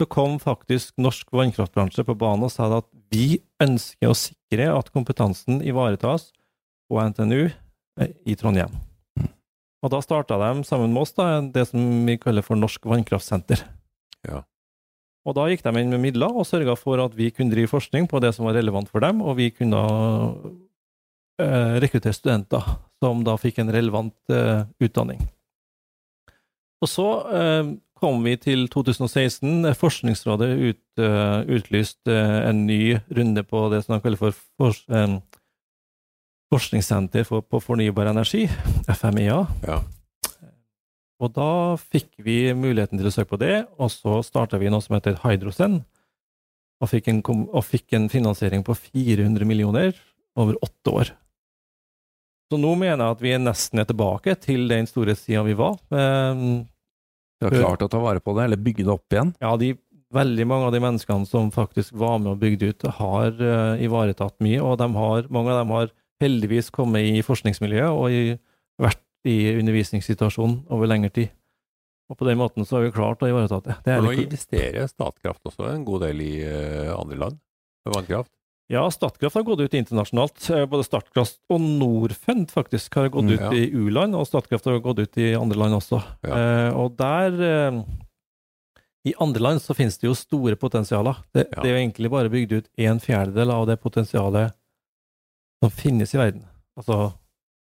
så 0.00 0.08
kom 0.08 0.38
faktisk 0.40 0.96
norsk 1.00 1.28
vannkraftbransje 1.32 2.04
på 2.08 2.16
banen 2.18 2.48
og 2.48 2.52
sa 2.52 2.68
at 2.78 2.88
vi 3.12 3.40
ønsker 3.62 4.10
å 4.10 4.16
sikre 4.16 4.70
at 4.72 4.92
kompetansen 4.94 5.60
ivaretas 5.60 6.30
på 6.90 7.00
NTNU 7.00 7.42
eh, 7.48 8.14
i 8.26 8.36
Trondheim. 8.40 8.72
Og 9.80 9.92
da 9.94 10.00
starta 10.04 10.36
de 10.40 10.64
sammen 10.68 10.92
med 10.92 11.06
oss 11.06 11.14
da, 11.16 11.40
det 11.40 11.66
som 11.70 11.80
vi 12.06 12.18
kaller 12.20 12.44
for 12.44 12.58
Norsk 12.60 12.84
vannkraftsenter. 12.90 13.62
Ja. 14.28 14.42
Og 15.28 15.36
da 15.36 15.46
gikk 15.50 15.64
de 15.64 15.72
inn 15.80 15.92
med 15.92 16.02
midler 16.02 16.32
og 16.32 16.48
sørga 16.48 16.76
for 16.80 17.00
at 17.02 17.16
vi 17.16 17.30
kunne 17.32 17.52
drive 17.52 17.70
forskning 17.70 18.08
på 18.10 18.20
det 18.24 18.32
som 18.36 18.48
var 18.48 18.56
relevant 18.56 18.88
for 18.92 19.04
dem, 19.04 19.20
og 19.24 19.36
vi 19.40 19.50
kunne 19.52 19.80
eh, 21.40 21.76
rekruttere 21.80 22.16
studenter 22.16 22.64
som 23.00 23.24
da 23.24 23.36
fikk 23.40 23.60
en 23.60 23.72
relevant 23.72 24.16
eh, 24.32 24.64
utdanning. 24.84 25.22
Og 26.80 26.88
så 26.88 27.08
eh, 27.36 27.72
kom 28.00 28.22
vi 28.24 28.36
til 28.40 28.64
2016. 28.72 29.68
Forskningsrådet 29.76 30.50
ut, 30.56 30.84
eh, 31.04 31.40
utlyste 31.56 32.16
eh, 32.16 32.38
en 32.48 32.64
ny 32.68 32.96
runde 33.16 33.44
på 33.44 33.66
det 33.72 33.84
som 33.84 33.96
de 33.96 34.04
kaller 34.04 34.20
for 34.20 34.36
for 34.60 34.76
eh, 34.92 35.20
Forskningssenter 36.50 37.24
for, 37.28 37.44
på 37.46 37.60
fornybar 37.62 38.10
energi, 38.10 38.46
FMEA. 38.90 39.44
Ja. 39.68 39.80
Og 41.20 41.32
da 41.36 41.76
fikk 41.78 42.08
vi 42.24 42.50
muligheten 42.56 42.98
til 42.98 43.10
å 43.10 43.12
søke 43.14 43.34
på 43.34 43.40
det, 43.42 43.64
og 43.78 43.92
så 43.92 44.18
starta 44.26 44.58
vi 44.58 44.70
noe 44.72 44.82
som 44.82 44.96
heter 44.96 45.20
Hydrocen, 45.22 45.82
og 46.80 46.88
fikk 46.88 47.10
en, 47.12 47.20
og 47.28 47.62
fikk 47.66 47.94
en 47.98 48.08
finansiering 48.10 48.64
på 48.64 48.74
400 48.78 49.46
millioner 49.46 49.92
over 50.40 50.56
åtte 50.64 50.94
år. 50.96 51.12
Så 52.50 52.58
nå 52.58 52.72
mener 52.74 53.04
jeg 53.04 53.14
at 53.14 53.22
vi 53.22 53.34
er 53.36 53.42
nesten 53.44 53.82
er 53.82 53.86
tilbake 53.86 54.34
til 54.42 54.64
den 54.72 54.88
store 54.90 55.14
sida 55.14 55.44
vi 55.46 55.54
var. 55.58 55.76
Eh, 55.92 56.64
Du 57.40 57.46
har 57.46 57.54
klart 57.54 57.84
å 57.84 57.88
ta 57.92 58.00
vare 58.02 58.20
på 58.20 58.34
det, 58.36 58.48
eller 58.48 58.60
bygge 58.60 58.84
det 58.88 58.92
opp 58.96 59.14
igjen? 59.14 59.30
Ja, 59.44 59.54
de, 59.60 59.74
veldig 60.12 60.46
mange 60.48 60.66
av 60.66 60.74
de 60.74 60.80
menneskene 60.82 61.28
som 61.28 61.52
faktisk 61.54 61.94
var 62.00 62.18
med 62.18 62.34
og 62.34 62.42
bygde 62.42 62.72
ut, 62.72 62.88
har 62.98 63.30
uh, 63.38 63.80
ivaretatt 63.80 64.34
mye, 64.42 64.58
og 64.60 64.80
de 64.80 64.88
har, 64.96 65.28
mange 65.30 65.52
av 65.54 65.60
dem 65.62 65.72
har 65.76 65.92
heldigvis 66.20 66.70
kommet 66.74 67.06
i 67.08 67.22
forskningsmiljøet 67.26 67.90
og 67.90 68.10
i, 68.12 68.38
vært 68.80 69.00
i 69.28 69.36
undervisningssituasjonen 69.60 70.64
over 70.72 70.86
lengre 70.90 71.10
tid. 71.12 71.30
Og 72.10 72.18
på 72.18 72.26
den 72.26 72.38
måten 72.40 72.66
så 72.66 72.78
har 72.78 72.86
vi 72.88 72.90
klart 72.96 73.20
å 73.22 73.28
ivareta 73.30 73.60
det. 73.62 73.76
det 73.86 73.92
er 73.94 74.02
nå 74.02 74.10
investerer 74.18 74.88
Statkraft 74.90 75.44
også 75.46 75.68
en 75.70 75.84
god 75.86 76.02
del 76.08 76.20
i 76.24 76.32
eh, 76.42 76.90
andre 76.96 77.16
land 77.20 77.36
med 77.86 77.94
vannkraft. 77.94 78.32
ja, 78.70 78.82
Statkraft 78.90 79.34
har 79.38 79.44
gått 79.46 79.60
ut 79.62 79.76
internasjonalt. 79.78 80.42
Eh, 80.50 80.64
Både 80.66 80.84
Statkraft 80.88 81.38
og 81.50 81.60
Norfund 81.62 82.50
faktisk 82.50 82.94
har 82.98 83.08
gått 83.14 83.28
Mm, 83.30 83.34
ut 83.36 83.40
ja. 83.46 83.50
i 83.54 83.70
U-land, 83.78 84.14
og 84.18 84.26
Statkraft 84.26 84.64
har 84.66 84.80
gått 84.82 84.98
ut 85.04 85.18
i 85.22 85.34
andre 85.38 85.58
land 85.58 85.74
også. 85.78 86.02
Ja. 86.26 86.34
Eh, 86.34 86.74
og 86.82 86.96
der 86.98 87.38
eh, 87.46 87.80
I 89.06 89.14
andre 89.22 89.40
land 89.40 89.62
så 89.62 89.72
finnes 89.78 89.96
det 89.98 90.08
jo 90.10 90.14
store 90.18 90.56
potensialer. 90.60 91.22
Det, 91.32 91.46
Ja. 91.54 91.62
det 91.62 91.70
er 91.70 91.76
jo 91.76 91.82
egentlig 91.86 92.10
bare 92.10 92.28
bygd 92.28 92.52
ut 92.58 92.66
en 92.76 92.98
fjerdedel 93.00 93.50
av 93.54 93.66
det 93.70 93.78
potensialet 93.80 94.52
som 95.60 95.72
finnes 95.72 96.14
i 96.14 96.20
verden. 96.20 96.44
Altså 96.80 96.98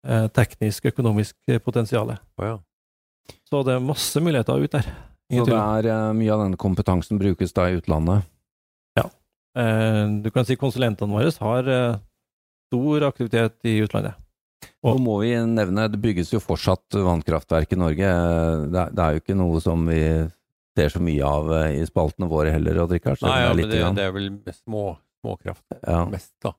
eh, 0.07 0.27
teknisk, 0.37 0.91
økonomisk 0.93 1.37
eh, 1.51 1.61
potensial. 1.63 2.15
Oh, 2.39 2.45
ja. 2.47 2.59
Så 3.51 3.63
det 3.67 3.77
er 3.77 3.85
masse 3.85 4.23
muligheter 4.23 4.63
ut 4.63 4.75
der. 4.75 4.91
Så 5.31 5.47
det 5.47 5.57
er 5.59 5.91
eh, 5.91 6.11
mye 6.19 6.35
av 6.35 6.45
denne 6.45 6.61
kompetansen 6.61 7.21
brukes 7.21 7.55
da 7.57 7.69
i 7.71 7.79
utlandet? 7.79 8.27
Eh, 9.59 10.05
du 10.23 10.31
kan 10.31 10.47
si 10.47 10.55
konsulentene 10.59 11.11
våre 11.11 11.31
har 11.43 11.69
eh, 11.69 12.01
stor 12.71 13.07
aktivitet 13.09 13.59
i 13.67 13.81
utlandet. 13.83 14.15
Og 14.87 15.01
må 15.01 15.19
vi 15.25 15.33
nevne, 15.49 15.89
det 15.91 16.01
bygges 16.01 16.31
jo 16.35 16.41
fortsatt 16.41 16.95
vannkraftverk 16.95 17.73
i 17.75 17.79
Norge. 17.81 18.11
Det 18.71 18.81
er, 18.81 18.93
det 18.95 19.05
er 19.05 19.17
jo 19.17 19.23
ikke 19.25 19.37
noe 19.37 19.61
som 19.65 19.83
vi 19.89 20.01
ser 20.79 20.93
så 20.93 21.03
mye 21.03 21.27
av 21.27 21.51
eh, 21.57 21.79
i 21.81 21.87
spaltene 21.89 22.29
våre 22.31 22.53
heller, 22.55 22.79
Odd 22.85 22.95
Rikard. 22.95 23.23
Nei, 23.27 23.39
ja, 23.43 23.53
det 23.59 23.81
er 23.81 23.97
det 23.97 24.07
er 24.07 24.15
vel 24.17 24.31
små, 24.55 24.85
småkraft 25.21 25.81
Ja. 25.83 26.05
mest, 26.13 26.33
da. 26.45 26.55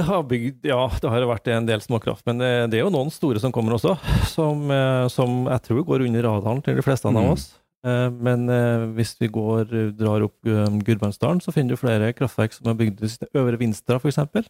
Det 0.00 0.06
har 0.08 0.22
bygd, 0.24 0.64
ja, 0.64 0.80
det 1.02 1.10
har 1.12 1.26
vært 1.28 1.48
en 1.52 1.66
del 1.68 1.82
småkraft, 1.84 2.24
men 2.30 2.40
det, 2.40 2.50
det 2.72 2.78
er 2.80 2.86
jo 2.86 2.92
noen 2.94 3.10
store 3.12 3.40
som 3.42 3.52
kommer 3.52 3.76
også, 3.76 3.94
som, 4.32 4.62
eh, 4.72 5.06
som 5.12 5.42
jeg 5.50 5.62
tror 5.68 5.84
går 5.90 6.06
under 6.08 6.24
radaren 6.24 6.62
til 6.64 6.78
de 6.80 6.84
fleste 6.86 7.10
Mm. 7.12 7.18
av 7.20 7.32
oss. 7.34 7.44
Eh, 7.84 8.08
Men 8.10 8.48
eh, 8.52 8.86
hvis 8.96 9.14
vi 9.20 9.28
går, 9.32 9.70
drar 9.96 10.24
opp 10.26 10.36
Gudbrandsdalen, 10.44 11.40
så 11.44 11.52
finner 11.52 11.76
du 11.76 11.80
flere 11.80 12.12
kraftverk 12.16 12.52
som 12.56 12.68
er 12.72 12.78
bygd 12.80 13.04
i 13.04 13.12
Øvre 13.36 13.60
Vinstra, 13.60 13.98
for 14.00 14.08
eksempel. 14.12 14.44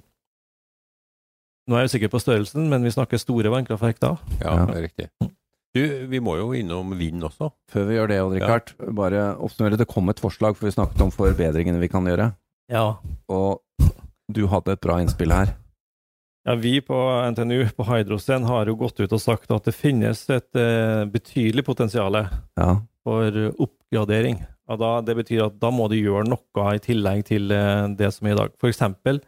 Nå 1.69 1.76
er 1.76 1.85
jeg 1.85 1.92
usikker 1.92 2.11
på 2.11 2.21
størrelsen, 2.23 2.66
men 2.71 2.83
vi 2.87 2.90
snakker 2.95 3.21
store 3.21 3.50
vannkraftverk 3.52 4.00
da. 4.02 4.14
Ja, 4.40 4.54
Ja. 4.57 4.66
det 4.66 4.76
er 4.76 4.87
riktig. 4.88 5.09
Du, 5.75 5.83
vi 6.11 6.19
må 6.19 6.35
jo 6.37 6.49
innom 6.59 6.97
vind 6.99 7.23
også. 7.23 7.52
Før 7.71 7.85
vi 7.87 7.95
gjør 7.95 8.09
det, 8.11 8.21
Odd 8.25 8.33
Rikard, 8.35 8.73
bare 8.97 9.37
oppsummere. 9.38 9.78
Det 9.78 9.87
kom 9.87 10.09
et 10.11 10.19
forslag, 10.19 10.57
for 10.57 10.66
vi 10.66 10.73
snakket 10.75 11.00
om 11.04 11.12
forbedringene 11.14 11.78
vi 11.78 11.87
kan 11.88 12.02
gjøre. 12.11 12.33
Ja. 12.71 12.97
Og 13.30 13.61
du 14.32 14.46
hadde 14.50 14.75
et 14.76 14.80
bra 14.84 14.99
innspill 15.02 15.32
her. 15.34 15.54
Ja, 16.46 16.54
Vi 16.56 16.78
på 16.80 16.96
NTNU 17.30 17.68
på 17.76 17.84
Hydrosten 17.84 18.46
har 18.49 18.66
jo 18.70 18.76
gått 18.80 19.00
ut 19.02 19.12
og 19.12 19.20
sagt 19.20 19.50
at 19.52 19.66
det 19.68 19.75
finnes 19.76 20.22
et 20.32 20.56
eh, 20.56 21.04
betydelig 21.12 21.64
potensial 21.66 22.16
Ja. 22.56 22.70
for 23.04 23.37
oppgradering. 23.60 24.40
Og 24.70 24.78
da, 24.78 25.00
det 25.04 25.16
betyr 25.18 25.46
at 25.49 25.58
da 25.60 25.70
må 25.75 25.88
du 25.90 25.96
gjøre 25.99 26.28
noe 26.30 26.66
i 26.76 26.80
tillegg 26.82 27.25
til 27.28 27.50
eh, 27.52 27.88
det 27.99 28.12
som 28.14 28.26
er 28.28 28.37
i 28.37 28.40
dag. 28.40 28.54
For 28.60 28.70
eksempel, 28.72 29.20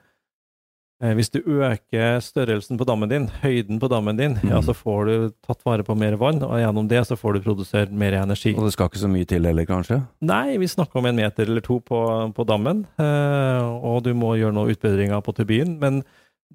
hvis 1.02 1.30
du 1.35 1.40
øker 1.42 2.21
størrelsen 2.23 2.78
på 2.78 2.87
dammen 2.87 3.09
din, 3.11 3.25
høyden 3.42 3.80
på 3.82 3.88
dammen 3.90 4.16
din, 4.16 4.37
ja, 4.44 4.61
Mhm. 4.61 4.62
så 4.68 4.75
får 4.75 5.00
du 5.09 5.14
tatt 5.42 5.64
vare 5.66 5.82
på 5.82 5.97
mer 5.99 6.14
vann, 6.16 6.42
og 6.47 6.54
gjennom 6.61 6.87
det 6.88 7.00
så 7.09 7.16
får 7.18 7.35
du 7.35 7.40
produsert 7.40 7.90
mer 7.90 8.12
energi. 8.21 8.54
Og 8.54 8.64
det 8.68 8.73
skal 8.76 8.87
ikke 8.88 9.02
så 9.02 9.11
mye 9.11 9.26
til 9.26 9.42
heller, 9.44 9.64
kanskje? 9.66 9.99
Nei, 10.23 10.56
vi 10.59 10.66
snakker 10.71 10.97
om 11.02 11.06
en 11.06 11.16
meter 11.16 11.42
eller 11.49 11.61
to 11.61 11.80
på, 11.80 12.32
på 12.35 12.47
dammen, 12.47 12.87
eh, 12.99 13.62
og 13.82 14.04
du 14.04 14.12
må 14.14 14.37
gjøre 14.38 14.54
noen 14.54 14.71
utbedringer 14.71 15.21
på 15.26 15.35
turbinen. 15.35 15.78
Men 15.80 16.04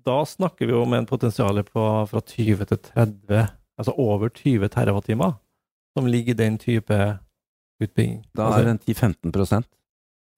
da 0.06 0.22
snakker 0.24 0.66
vi 0.68 0.74
om 0.74 0.94
en 0.94 1.06
potensial 1.06 1.62
på 1.64 2.08
fra 2.08 2.22
20 2.22 2.66
til 2.68 2.78
30, 2.78 3.50
altså 3.78 3.94
over 3.98 4.30
20 4.30 4.70
TWh, 4.70 5.34
som 5.98 6.06
ligger 6.08 6.32
i 6.32 6.38
den 6.46 6.58
type 6.58 7.20
utbygging. 7.82 8.24
Da 8.34 8.48
Altså, 8.48 8.60
er 8.60 8.64
det 8.64 8.70
en 8.72 8.80
10-15 8.96 9.32
prosent. 9.34 9.68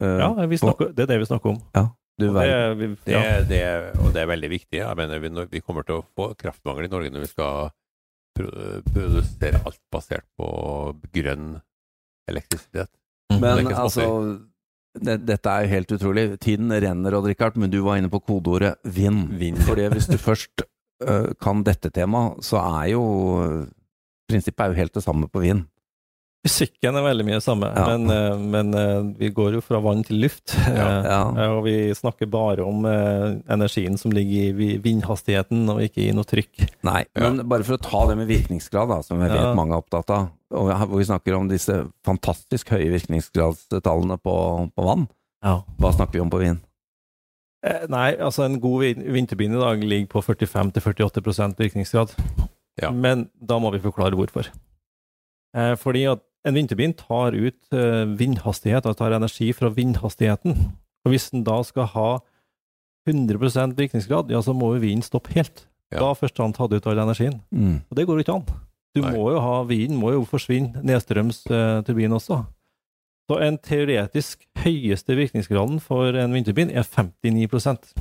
Eh, 0.01 0.17
ja, 0.17 0.33
vi 0.47 0.57
snakker, 0.57 0.93
det 0.95 1.03
er 1.03 1.13
det 1.13 1.19
vi 1.19 1.25
snakker 1.29 1.49
om. 1.53 1.59
Du 1.75 1.87
Og 2.19 2.35
det, 2.35 2.55
vi, 2.79 2.88
ja. 3.13 3.21
det, 3.47 3.61
og 4.01 4.11
det 4.15 4.23
er 4.23 4.29
veldig 4.29 4.49
viktig. 4.51 4.79
Jeg 4.81 4.99
mener, 4.99 5.21
vi, 5.23 5.31
vi 5.53 5.61
kommer 5.63 5.88
til 5.88 6.01
å 6.01 6.05
få 6.17 6.33
kraftmangel 6.39 6.89
i 6.89 6.91
Norge 6.91 7.13
når 7.13 7.25
vi 7.25 7.31
skal 7.31 7.71
produsere 8.39 9.59
alt 9.65 9.81
basert 9.91 10.27
på 10.39 10.49
grønn 11.15 11.57
elektrisitet. 12.29 12.91
Men 13.33 13.41
det 13.41 13.49
er 13.49 13.63
Men 13.63 13.75
altså 13.77 14.05
det, 14.99 15.17
Dette 15.27 15.53
er 15.53 15.69
helt 15.69 15.91
utrolig. 15.93 16.25
Tiden 16.41 16.71
renner, 16.73 17.17
Odd 17.17 17.29
Rikard, 17.29 17.57
men 17.59 17.71
du 17.71 17.81
var 17.85 17.99
inne 17.99 18.11
på 18.11 18.21
kodeordet 18.25 18.75
vind. 18.83 19.27
Vind. 19.39 19.59
Fordi 19.67 19.88
hvis 19.93 20.09
du 20.09 20.17
først 20.29 20.63
øh, 21.05 21.31
kan 21.41 21.63
dette 21.63 21.91
temaet, 21.93 22.43
så 22.45 22.61
er 22.81 22.95
jo 22.95 23.03
Prinsippet 24.29 24.61
er 24.61 24.73
jo 24.73 24.77
helt 24.77 24.93
det 24.93 25.01
samme 25.03 25.29
på 25.29 25.41
vind. 25.41 25.63
Fysikken 26.48 26.96
er 26.96 27.03
veldig 27.03 27.25
mye 27.27 27.36
det 27.36 27.43
samme, 27.43 27.67
Ja. 27.75 27.98
men, 27.98 28.10
eh, 28.10 28.38
men 28.39 28.74
eh, 28.74 29.01
vi 29.19 29.29
går 29.36 29.58
jo 29.58 29.62
fra 29.62 29.81
vann 29.84 30.03
til 30.08 30.22
luft. 30.22 30.53
Ja. 30.55 30.86
Eh, 30.88 31.03
Ja. 31.10 31.50
Og 31.58 31.65
vi 31.65 31.74
snakker 31.93 32.29
bare 32.31 32.63
om 32.63 32.86
energien 32.86 33.98
som 34.00 34.12
ligger 34.15 34.48
i 34.48 34.51
vi- 34.55 34.77
vindhastigheten, 34.79 35.67
og 35.69 35.81
ikke 35.84 36.08
i 36.08 36.13
noe 36.15 36.24
trykk. 36.24 36.69
Nei, 36.84 37.03
Ja. 37.15 37.29
men 37.29 37.43
bare 37.50 37.63
for 37.67 37.75
å 37.77 37.81
ta 37.81 38.05
det 38.08 38.15
med 38.17 38.27
virkningsgrad, 38.29 38.88
da, 38.88 39.01
som 39.01 39.19
jeg 39.19 39.31
vet 39.31 39.41
Ja. 39.41 39.53
mange 39.53 39.74
er 39.75 39.81
opptatt 39.84 40.10
av, 40.10 40.29
og 40.51 40.72
hvor 40.88 40.98
vi 40.98 41.03
snakker 41.12 41.36
om 41.36 41.50
disse 41.50 41.91
fantastisk 42.05 42.69
høye 42.69 42.89
virkningsgradstallene 42.96 44.17
på, 44.24 44.72
på 44.77 44.84
vann, 44.86 45.10
Ja. 45.43 45.62
hva 45.77 45.91
snakker 45.91 46.13
vi 46.13 46.19
om 46.22 46.29
på 46.29 46.39
vind? 46.39 46.60
Eh, 47.65 47.86
Nei, 47.89 48.15
altså 48.15 48.46
en 48.46 48.62
god 48.62 48.79
vinterbind 48.96 49.55
i 49.55 49.60
dag 49.60 49.84
ligger 49.84 50.08
på 50.08 50.22
45-48% 50.24 51.58
virkningsgrad. 51.60 52.15
Ja. 52.81 52.91
Men 52.91 53.29
da 53.43 53.60
må 53.60 53.74
vi 53.74 53.79
forklare 53.84 54.15
hvorfor. 54.15 54.48
Eh, 55.53 55.75
fordi 55.75 56.05
at 56.10 56.22
en 56.48 56.55
vinterbil 56.55 56.93
tar 56.98 57.36
ut 57.36 57.75
eh, 57.75 58.05
vindhastighet, 58.19 58.88
og 58.88 58.98
tar 59.00 59.15
energi 59.17 59.51
fra 59.55 59.72
vindhastigheten. 59.74 60.55
Og 61.05 61.13
hvis 61.13 61.29
den 61.34 61.43
da 61.48 61.60
skal 61.67 61.89
ha 61.96 62.10
100 63.10 63.75
virkningsgrad, 63.77 64.31
ja, 64.31 64.41
så 64.41 64.53
må 64.53 64.74
jo 64.75 64.84
vinden 64.84 65.05
stoppe 65.05 65.34
helt. 65.36 65.65
Ja. 65.89 66.03
Da 66.03 66.13
først 66.13 66.38
har 66.38 66.46
han 66.46 66.53
tatt 66.53 66.74
ut 66.75 66.88
all 66.88 67.01
energien. 67.01 67.39
Mm. 67.51 67.81
Og 67.89 67.98
det 67.98 68.05
går 68.05 68.19
jo 68.19 68.25
ikke 68.25 68.38
an. 68.38 68.46
Du 68.96 69.01
Nei. 69.01 69.12
må 69.13 69.31
jo 69.34 69.41
ha 69.41 69.58
Vinden 69.69 70.00
må 70.01 70.13
jo 70.15 70.25
forsvinne 70.27 70.84
nedstrøms 70.86 71.43
eh, 71.50 71.81
turbin 71.86 72.15
også. 72.15 72.43
Så 73.29 73.38
en 73.46 73.60
teoretisk 73.62 74.46
høyeste 74.63 75.13
virkningsgraden 75.17 75.77
for 75.84 76.15
en 76.17 76.34
vindturbin 76.34 76.72
er 76.74 76.86
59 76.88 77.93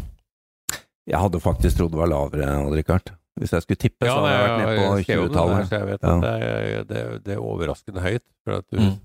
Jeg 1.08 1.18
hadde 1.22 1.40
faktisk 1.40 1.78
trodd 1.78 1.94
det 1.94 2.00
var 2.02 2.10
lavere, 2.12 2.48
Odd 2.66 2.76
Rikard. 2.76 3.12
Hvis 3.38 3.52
jeg 3.54 3.62
skulle 3.64 3.78
tippe, 3.80 4.04
så 4.04 4.16
hadde 4.18 4.30
jeg 4.34 4.42
vært 4.44 4.58
nede 4.58 4.76
på 4.76 4.86
jeg 4.98 5.04
skrev 5.06 5.20
om 5.22 5.28
det 5.28 5.34
der, 5.34 5.44
20-tallet. 5.46 5.72
jeg 5.72 5.86
vet 5.88 6.02
Ja. 6.02 6.14
at 6.14 6.22
det 6.24 6.32
er, 6.48 6.84
det, 6.90 7.02
det 7.24 7.34
er 7.36 7.42
overraskende 7.44 8.02
høyt. 8.02 8.24
For 8.44 8.58
at 8.58 8.66
du, 8.72 8.78
Mm. 8.78 8.96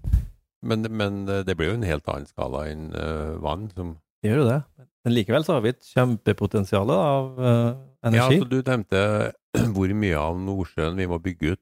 men, 0.63 0.87
men 0.91 1.19
det 1.45 1.55
blir 1.59 1.69
jo 1.69 1.75
en 1.77 1.83
helt 1.87 2.07
annen 2.09 2.25
skala 2.27 2.63
enn 2.71 2.87
uh, 2.95 3.35
vann. 3.43 3.69
Som, 3.75 3.97
Det 4.23 4.31
gjør 4.31 4.41
jo 4.43 4.47
det. 4.49 4.59
Men 5.05 5.13
likevel 5.17 5.43
så 5.45 5.53
har 5.57 5.61
vi 5.65 5.69
et 5.73 5.83
kjempepotensial 5.93 6.89
av 6.95 7.39
energi. 8.03 8.39
ja, 8.39 8.41
så 8.41 8.49
du 8.49 8.57
nevnte 8.63 9.33
hvor 9.75 9.93
mye 9.93 10.17
av 10.17 10.37
Nordsjøen 10.39 10.95
vi 10.97 11.07
må 11.11 11.19
bygge 11.21 11.53
ut 11.55 11.61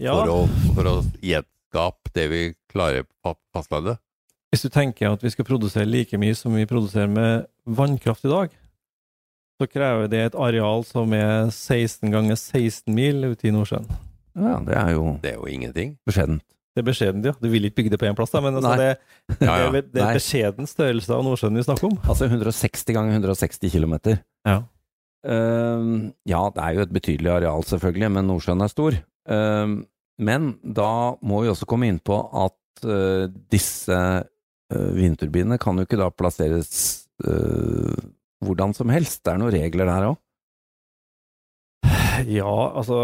Ja, 0.00 0.12
for, 0.16 0.32
å, 0.32 0.72
for 0.74 0.88
å 0.90 0.94
gjenskape 1.24 2.12
det 2.16 2.26
vi 2.32 2.42
klarer 2.72 3.04
på 3.22 3.36
fastlandet. 3.54 4.00
hvis 4.52 4.62
du 4.64 4.68
tenker 4.72 5.12
at 5.12 5.22
vi 5.22 5.30
skal 5.30 5.44
produsere 5.48 5.86
like 5.86 6.16
mye 6.18 6.34
som 6.34 6.52
vi 6.56 6.64
produserer 6.68 7.08
med 7.12 7.46
vannkraft 7.66 8.24
i 8.24 8.32
dag, 8.32 8.50
så 9.56 9.66
krever 9.70 10.08
det 10.12 10.20
et 10.30 10.34
areal 10.36 10.84
som 10.84 11.12
er 11.16 11.48
16 11.52 12.10
ganger 12.12 12.36
16 12.36 12.92
mil 12.94 13.24
ute 13.32 13.48
i 13.48 13.52
Nordsjøen. 13.54 13.86
Ja, 14.36 14.58
det 14.66 14.76
er 14.76 14.90
jo 14.92 15.04
Det 15.22 15.30
er 15.32 15.38
jo 15.40 15.46
ingenting. 15.48 15.94
beskjedent. 16.06 16.42
Det 16.76 16.82
er 16.82 16.88
beskjedent, 16.90 17.24
ja. 17.24 17.32
Du 17.40 17.48
vil 17.48 17.64
ikke 17.64 17.78
bygge 17.80 17.90
det 17.94 17.98
på 18.02 18.04
én 18.10 18.16
plass, 18.18 18.30
da, 18.34 18.42
men 18.44 18.58
altså 18.58 18.74
det, 18.76 18.90
Ja, 19.40 19.54
ja. 19.62 19.70
det, 19.72 19.78
er- 19.86 19.92
det 19.94 20.02
er 20.04 20.18
beskjeden 20.18 20.68
størrelse 20.68 21.08
av 21.16 21.22
Nordsjøen 21.24 21.56
vi 21.56 21.62
snakker 21.64 21.88
om. 21.88 21.96
Altså 22.04 22.28
160 22.28 22.84
ganger 22.92 23.16
160 23.16 23.72
km. 23.72 23.94
Ja. 24.44 24.58
Uh, 25.26 26.12
ja, 26.28 26.42
det 26.54 26.62
er 26.62 26.76
jo 26.76 26.84
et 26.84 26.92
betydelig 26.94 27.32
areal 27.32 27.64
selvfølgelig, 27.66 28.10
men 28.14 28.28
Nordsjøen 28.28 28.60
er 28.62 28.70
stor. 28.70 28.98
Uh, 29.26 29.80
men 30.20 30.52
da 30.62 30.90
må 31.24 31.40
vi 31.42 31.50
også 31.54 31.66
komme 31.68 31.88
inn 31.90 31.98
på 32.04 32.20
at 32.44 32.84
uh, 32.86 33.24
disse 33.52 33.96
uh, 33.96 34.92
vindturbinene 34.96 35.58
kan 35.62 35.76
jo 35.80 35.86
ikke 35.88 35.98
da 36.00 36.10
plasseres 36.12 37.06
eh, 37.24 37.96
hvordan 38.44 38.74
som 38.76 38.90
helst. 38.92 39.22
Det 39.24 39.32
er 39.34 39.40
noen 39.42 39.54
regler 39.54 39.88
der 39.88 40.08
òg. 40.12 40.16
Ja, 42.32 42.48
altså 42.48 42.96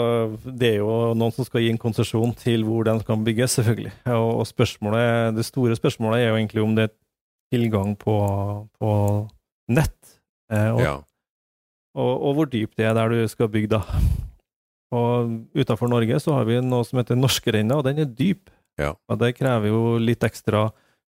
det 0.47 0.71
er 0.71 0.79
jo 0.81 0.93
noen 1.19 1.33
som 1.37 1.45
skal 1.45 1.61
gi 1.67 1.69
en 1.75 1.81
konsesjon 1.81 2.31
til 2.41 2.63
hvor 2.65 2.87
den 2.89 3.03
kan 3.05 3.25
bygges, 3.27 3.59
selvfølgelig. 3.59 3.93
Og, 4.09 4.29
og 4.41 4.47
spørsmålet, 4.49 5.35
det 5.37 5.45
store 5.45 5.77
spørsmålet 5.77 6.23
er 6.23 6.31
jo 6.31 6.39
egentlig 6.41 6.63
om 6.65 6.73
det 6.79 6.87
er 6.89 6.95
tilgang 7.53 7.93
på, 8.01 8.15
på 8.81 8.93
nett. 9.77 10.15
Eh, 10.53 10.71
og, 10.73 10.81
Ja. 10.81 10.95
og, 11.95 12.13
og 12.25 12.35
hvor 12.39 12.49
dypt 12.49 12.79
det 12.81 12.89
er 12.89 12.97
der 12.97 13.13
du 13.13 13.21
skal 13.29 13.53
bygge, 13.53 13.75
da. 13.77 13.83
Og 14.97 15.37
utenfor 15.57 15.89
Norge 15.93 16.19
så 16.21 16.39
har 16.39 16.49
vi 16.49 16.59
noe 16.65 16.85
som 16.89 17.01
heter 17.01 17.17
Norskerenna, 17.21 17.79
og 17.81 17.85
den 17.89 18.01
er 18.01 18.09
dyp. 18.09 18.49
Ja. 18.81 18.95
Og 19.13 19.21
det 19.21 19.35
krever 19.37 19.69
jo 19.69 19.83
litt 20.01 20.25
ekstra 20.25 20.71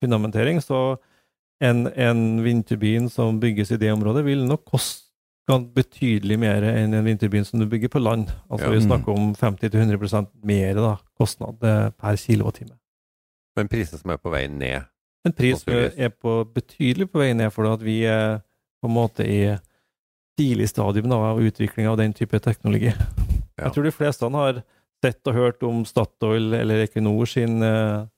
fundamentering, 0.03 0.59
så 0.63 0.97
en, 1.63 1.87
en 1.87 2.43
vindturbin 2.45 3.11
som 3.11 3.41
bygges 3.41 3.71
i 3.75 3.77
det 3.81 3.93
området, 3.93 4.25
vil 4.27 4.45
nok 4.49 4.65
koste 4.65 5.03
betydelig 5.75 6.39
mer 6.41 6.65
enn 6.65 6.95
en 6.97 7.05
vindturbin 7.05 7.45
som 7.45 7.61
du 7.61 7.67
bygger 7.69 7.93
på 7.93 8.01
land. 8.01 8.31
Altså 8.49 8.67
Ja. 8.67 8.73
vi 8.73 8.81
snakker 8.81 9.13
om 9.13 9.35
50-100% 9.35 10.27
mer 10.43 10.75
da, 10.75 10.97
kostnad 11.19 11.63
eh, 11.63 11.91
per 11.91 12.17
kilowattime. 12.17 12.79
Men 13.57 13.69
priser 13.69 13.99
som 13.99 14.11
er 14.11 14.17
på 14.17 14.33
vei 14.33 14.49
ned. 14.49 14.89
En 15.25 15.33
pris 15.33 15.61
som 15.63 15.73
er 15.73 16.09
på, 16.11 16.45
betydelig 16.53 17.11
på 17.11 17.19
vei 17.19 17.33
ned, 17.33 17.53
for 17.53 17.69
at 17.71 17.81
vi 17.81 18.03
er 18.05 18.41
på 18.83 18.89
en 18.89 18.95
måte 18.95 19.25
i 19.25 19.57
tidlig 20.39 20.69
stadium 20.69 21.13
av 21.13 21.41
utvikling 21.41 21.87
av 21.89 21.97
den 21.97 22.13
type 22.13 22.39
teknologi. 22.41 22.91
Ja. 22.91 23.69
Jeg 23.69 23.73
tror 23.73 23.85
de 23.87 23.95
fleste 23.95 24.29
har 24.35 24.63
sett 25.05 25.29
og 25.31 25.35
hørt 25.35 25.63
om 25.63 25.85
Statoil 25.85 26.53
eller 26.55 26.83
Equinor 26.85 27.29
sin 27.29 27.63
uh, 27.63 28.09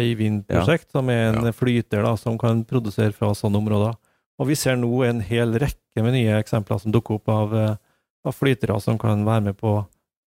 Hywind-prosjekt, 0.00 0.90
som 0.92 1.08
er 1.10 1.32
en 1.32 1.44
Ja. 1.44 1.52
flyter 1.52 2.02
da, 2.02 2.14
som 2.16 2.38
kan 2.38 2.64
produsere 2.64 3.12
fra 3.12 3.32
sånne 3.34 3.58
områder. 3.60 3.94
Og 4.40 4.46
vi 4.48 4.54
ser 4.54 4.76
nå 4.76 5.04
en 5.06 5.20
hel 5.20 5.52
rekke 5.60 6.02
med 6.02 6.12
nye 6.14 6.38
eksempler 6.42 6.80
som 6.80 6.92
dukker 6.92 7.14
opp 7.20 7.28
av, 7.28 7.54
eh, 7.54 7.76
av 8.24 8.32
flytere 8.34 8.80
som 8.80 8.98
kan 8.98 9.24
være 9.24 9.42
med 9.50 9.56
på 9.58 9.86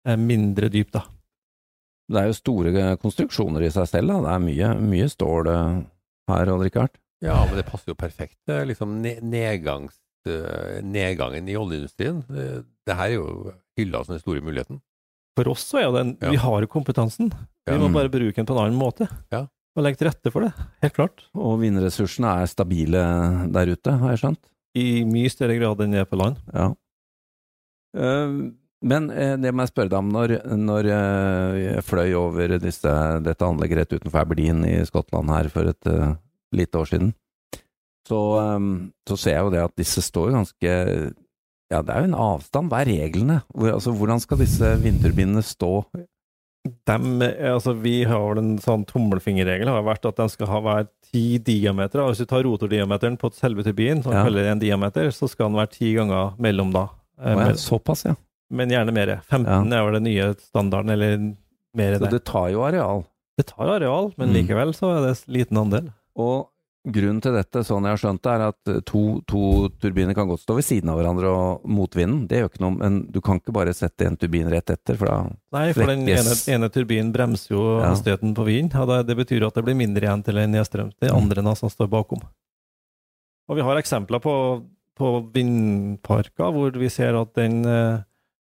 eh, 0.06 0.16
mindre 0.16 0.68
dyp. 0.68 0.90
da. 0.90 1.04
Det 2.10 2.18
er 2.20 2.26
jo 2.26 2.32
store 2.34 2.96
konstruksjoner 2.98 3.62
i 3.62 3.70
seg 3.70 3.86
selv, 3.88 4.08
da. 4.08 4.20
Det 4.20 4.32
er 4.34 4.42
mye, 4.48 4.80
mye 4.90 5.08
stål 5.08 5.46
eh, 5.48 5.82
her, 6.28 6.48
Odd 6.52 6.62
Rikard. 6.66 6.90
Ja, 7.22 7.44
men 7.46 7.54
det 7.56 7.66
passer 7.66 7.92
jo 7.92 7.94
perfekt. 7.94 8.36
Det 8.46 8.56
er 8.60 8.66
liksom 8.66 9.00
nedgangs, 9.22 9.94
eh, 10.26 10.80
nedgangen 10.82 11.48
i 11.48 11.54
oljeindustrien. 11.54 12.24
Det, 12.28 12.64
det 12.84 12.96
her 12.98 13.06
er 13.12 13.14
jo 13.14 13.52
hylla 13.78 14.04
som 14.04 14.16
den 14.16 14.20
store 14.24 14.42
muligheten. 14.42 14.80
For 15.36 15.48
oss 15.48 15.64
så 15.70 15.78
er 15.80 15.86
jo 15.88 15.92
den, 15.96 16.16
Ja. 16.20 16.30
vi 16.30 16.36
har 16.36 16.60
jo 16.60 16.66
kompetansen. 16.68 17.30
Vi 17.66 17.72
Ja. 17.72 17.78
må 17.78 17.92
bare 17.92 18.10
bruke 18.12 18.34
den 18.36 18.46
på 18.46 18.52
en 18.56 18.64
annen 18.66 18.78
måte. 18.78 19.08
Ja. 19.32 19.46
Og 19.76 19.82
legge 19.84 19.96
til 19.98 20.08
rette 20.10 20.30
for 20.30 20.42
det. 20.44 20.52
Helt 20.82 20.92
klart. 20.94 21.22
Og 21.34 21.60
vindressursene 21.60 22.42
er 22.42 22.46
stabile 22.50 23.02
der 23.52 23.66
ute, 23.72 23.90
har 23.98 24.10
jeg 24.10 24.18
skjønt. 24.20 24.42
I 24.76 25.04
mye 25.04 25.30
større 25.32 25.56
grad 25.58 25.80
enn 25.80 25.92
det 25.92 26.00
er 26.00 26.04
på 26.10 26.18
land. 26.20 26.36
Ja. 26.52 26.74
Eh, 27.96 28.50
Men 28.84 29.10
eh, 29.14 29.36
det 29.38 29.52
må 29.54 29.62
jeg 29.62 29.70
spørre 29.70 29.90
deg 29.92 29.98
om. 30.00 30.08
Når, 30.10 30.32
når 30.58 30.86
eh, 30.90 31.58
jeg 31.76 31.84
fløy 31.86 32.14
over 32.18 32.58
disse, 32.58 32.90
dette 33.22 33.46
anlegget 33.46 33.78
rett 33.78 33.92
utenfor 33.94 34.24
Aberdeen 34.24 34.64
i 34.66 34.80
Skottland 34.88 35.30
her 35.30 35.48
for 35.54 35.70
et 35.70 35.86
uh, 35.86 36.16
lite 36.52 36.80
år 36.80 36.88
siden, 36.90 37.12
så, 38.08 38.18
um, 38.56 38.90
så 39.06 39.16
ser 39.16 39.36
jeg 39.36 39.44
jo 39.46 39.52
det 39.54 39.62
at 39.62 39.76
disse 39.78 40.02
står 40.02 40.32
ganske 40.34 40.72
Ja, 41.72 41.80
det 41.82 41.94
er 41.96 42.04
jo 42.04 42.10
en 42.12 42.18
avstand. 42.20 42.68
Hva 42.70 42.82
er 42.84 42.90
reglene? 42.92 43.40
Hvor, 43.54 43.72
altså, 43.78 43.94
hvordan 43.96 44.20
skal 44.20 44.42
disse 44.42 44.74
vindturbinene 44.82 45.42
stå? 45.46 45.70
Dem, 46.86 47.06
altså, 47.22 47.72
vi 47.82 48.04
har 48.06 48.20
vel 48.28 48.38
en 48.38 48.50
sånn 48.62 48.84
tommelfingerregel 48.86 49.66
har 49.72 49.82
vært 49.86 50.04
at 50.06 50.20
den 50.20 50.30
skal 50.30 50.46
ha 50.52 50.60
hver 50.62 50.84
ti 51.08 51.38
diameter. 51.42 52.04
Hvis 52.06 52.20
du 52.22 52.26
tar 52.30 52.44
rotordiameteren 52.46 53.16
på 53.18 53.32
selve 53.34 53.64
turbinen, 53.66 54.02
som 54.04 54.12
Ja. 54.14 54.22
det 54.30 54.44
en 54.46 54.60
diameter, 54.62 55.10
så 55.10 55.28
skal 55.28 55.48
den 55.50 55.58
være 55.58 55.72
ti 55.74 55.94
ganger 55.96 56.36
mellom 56.38 56.70
da. 56.72 56.84
Eh, 57.20 57.34
ja, 57.34 57.52
såpass, 57.58 58.04
ja. 58.06 58.14
men 58.50 58.68
gjerne 58.70 58.92
mer. 58.94 59.20
15 59.28 59.72
er 59.72 59.82
vel 59.84 59.94
den 59.98 60.04
nye 60.04 60.34
standarden, 60.38 60.90
eller 60.94 61.16
mer 61.74 61.92
enn 61.96 61.98
det. 62.04 62.10
Så 62.10 62.10
det 62.10 62.24
tar 62.24 62.48
jo 62.52 62.62
areal. 62.62 63.04
Det 63.38 63.46
tar 63.46 63.66
areal, 63.66 64.12
men 64.18 64.28
Mm. 64.28 64.34
likevel 64.46 64.72
så 64.76 64.92
er 64.98 65.06
det 65.08 65.24
liten 65.26 65.56
andel. 65.58 65.92
Og 66.14 66.48
grunnen 66.84 67.20
til 67.22 67.32
dette, 67.36 67.62
sånn 67.62 67.84
jeg 67.86 67.94
har 67.94 68.00
skjønt 68.02 68.22
det, 68.26 68.32
er 68.32 68.42
at 68.48 68.70
eh, 68.72 68.80
to, 68.88 69.02
to 69.30 69.68
turbiner 69.82 70.14
kan 70.18 70.26
godt 70.26 70.42
stå 70.42 70.56
ved 70.58 70.64
siden 70.66 70.90
av 70.90 70.98
hverandre 70.98 71.30
og 71.30 71.66
mot 71.70 71.94
vinden. 71.94 72.24
Det 72.26 72.40
gjør 72.40 72.50
ikke 72.50 72.62
noe, 72.64 72.74
men 72.80 72.96
du 73.14 73.20
kan 73.22 73.38
ikke 73.38 73.54
bare 73.54 73.74
sette 73.76 74.06
en 74.08 74.16
turbin 74.18 74.50
rett 74.50 74.70
etter, 74.74 74.98
for 74.98 75.06
da 75.06 75.18
Nei, 75.54 75.72
for 75.76 75.86
den 75.86 76.02
ene, 76.10 76.34
ene 76.56 76.68
turbinen 76.74 77.12
bremser 77.14 77.54
jo 77.54 77.62
Ja. 77.80 77.92
hastigheten 77.92 78.34
på 78.34 78.44
vinden. 78.48 78.74
og 78.82 78.88
det, 78.90 79.06
det 79.12 79.16
betyr 79.22 79.46
at 79.46 79.54
det 79.54 79.64
blir 79.64 79.78
mindre 79.78 80.02
igjen 80.08 80.24
til 80.24 80.38
en 80.42 80.50
nedstrøm. 80.58 80.90
Det 81.00 81.10
Mm. 81.12 81.16
andre 81.22 81.56
som 81.56 81.68
står 81.70 81.88
bakom. 81.88 82.20
Og 83.48 83.56
vi 83.56 83.62
har 83.62 83.76
eksempler 83.76 84.20
på, 84.22 84.34
på 84.98 85.08
vindparker 85.34 86.52
hvor 86.54 86.72
vi 86.78 86.88
ser 86.88 87.14
at 87.20 87.34
den 87.34 87.64
eh, 87.66 87.98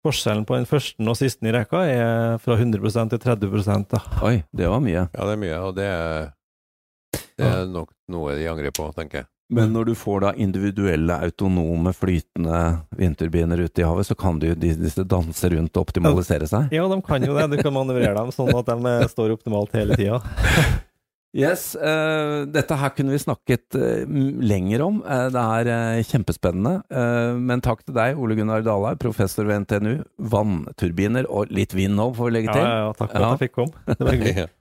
forskjellen 0.06 0.46
på 0.48 0.56
den 0.58 0.66
første 0.66 1.04
og 1.08 1.18
siste 1.18 1.46
i 1.48 1.52
rekka 1.54 1.84
er 1.86 2.38
fra 2.42 2.56
100% 2.58 3.10
til 3.14 3.20
30 3.20 3.86
da. 3.92 4.00
Oi, 4.26 4.44
det 4.54 4.68
var 4.70 4.80
mye. 4.82 5.08
Ja, 5.14 5.26
det 5.28 5.34
er 5.36 5.42
mye, 5.44 5.60
og 5.62 5.76
det 5.78 5.86
er, 5.86 6.32
det 7.42 7.52
er 7.52 7.70
nok 7.74 7.92
noe 8.14 8.36
de 8.40 8.50
angrer 8.52 8.74
på, 8.76 8.88
tenker 8.98 9.24
jeg. 9.24 9.30
Men 9.52 9.74
når 9.76 9.90
du 9.90 9.96
får 10.00 10.22
da 10.24 10.30
individuelle, 10.40 11.18
autonome, 11.28 11.92
flytende 11.92 12.60
vindturbiner 12.96 13.60
ute 13.60 13.84
i 13.84 13.88
havet, 13.88 14.08
så 14.08 14.16
kan 14.16 14.40
de, 14.40 14.54
de, 14.56 14.70
disse 14.80 15.04
danse 15.04 15.50
rundt 15.52 15.76
og 15.76 15.90
optimalisere 15.90 16.48
seg? 16.48 16.72
Ja, 16.72 16.86
de 16.88 17.02
kan 17.04 17.26
jo 17.28 17.36
det. 17.36 17.50
Du 17.52 17.60
kan 17.60 17.76
manøvrere 17.76 18.16
dem 18.16 18.32
sånn 18.32 18.54
at 18.56 18.72
de 18.72 18.94
eh, 18.94 19.10
står 19.12 19.36
optimalt 19.36 19.76
hele 19.76 20.00
tida. 20.00 20.22
Yes, 21.32 21.78
uh, 21.80 22.44
dette 22.52 22.76
her 22.76 22.92
kunne 22.92 23.14
vi 23.14 23.20
snakket 23.24 23.78
uh, 23.80 24.04
lenger 24.44 24.82
om. 24.84 24.98
Uh, 25.06 25.30
det 25.32 25.44
er 25.72 26.02
kjempespennende. 26.10 26.82
Eh, 26.92 27.38
men 27.40 27.64
takk 27.64 27.86
til 27.86 27.96
deg, 27.96 28.20
Ole 28.20 28.36
Gunnar 28.36 28.66
Dalhaug, 28.66 29.00
professor 29.00 29.48
ved 29.48 29.64
NTNU. 29.64 29.94
Vannturbiner 30.34 31.30
og 31.32 31.54
litt 31.56 31.72
vind 31.78 31.96
nå, 31.96 32.10
får 32.18 32.28
vi 32.28 32.36
legge 32.36 32.52
Ja, 32.52 32.58
til. 32.58 32.68
ja, 32.68 32.82
ja, 32.84 32.92
takk 33.00 33.14
for 33.14 33.24
Ja. 33.24 33.30
at 33.30 33.40
jeg 33.40 33.48
fikk 33.48 33.56
komme. 33.62 33.86
Det 33.88 34.04
var 34.04 34.18
hyggelig. 34.18 34.50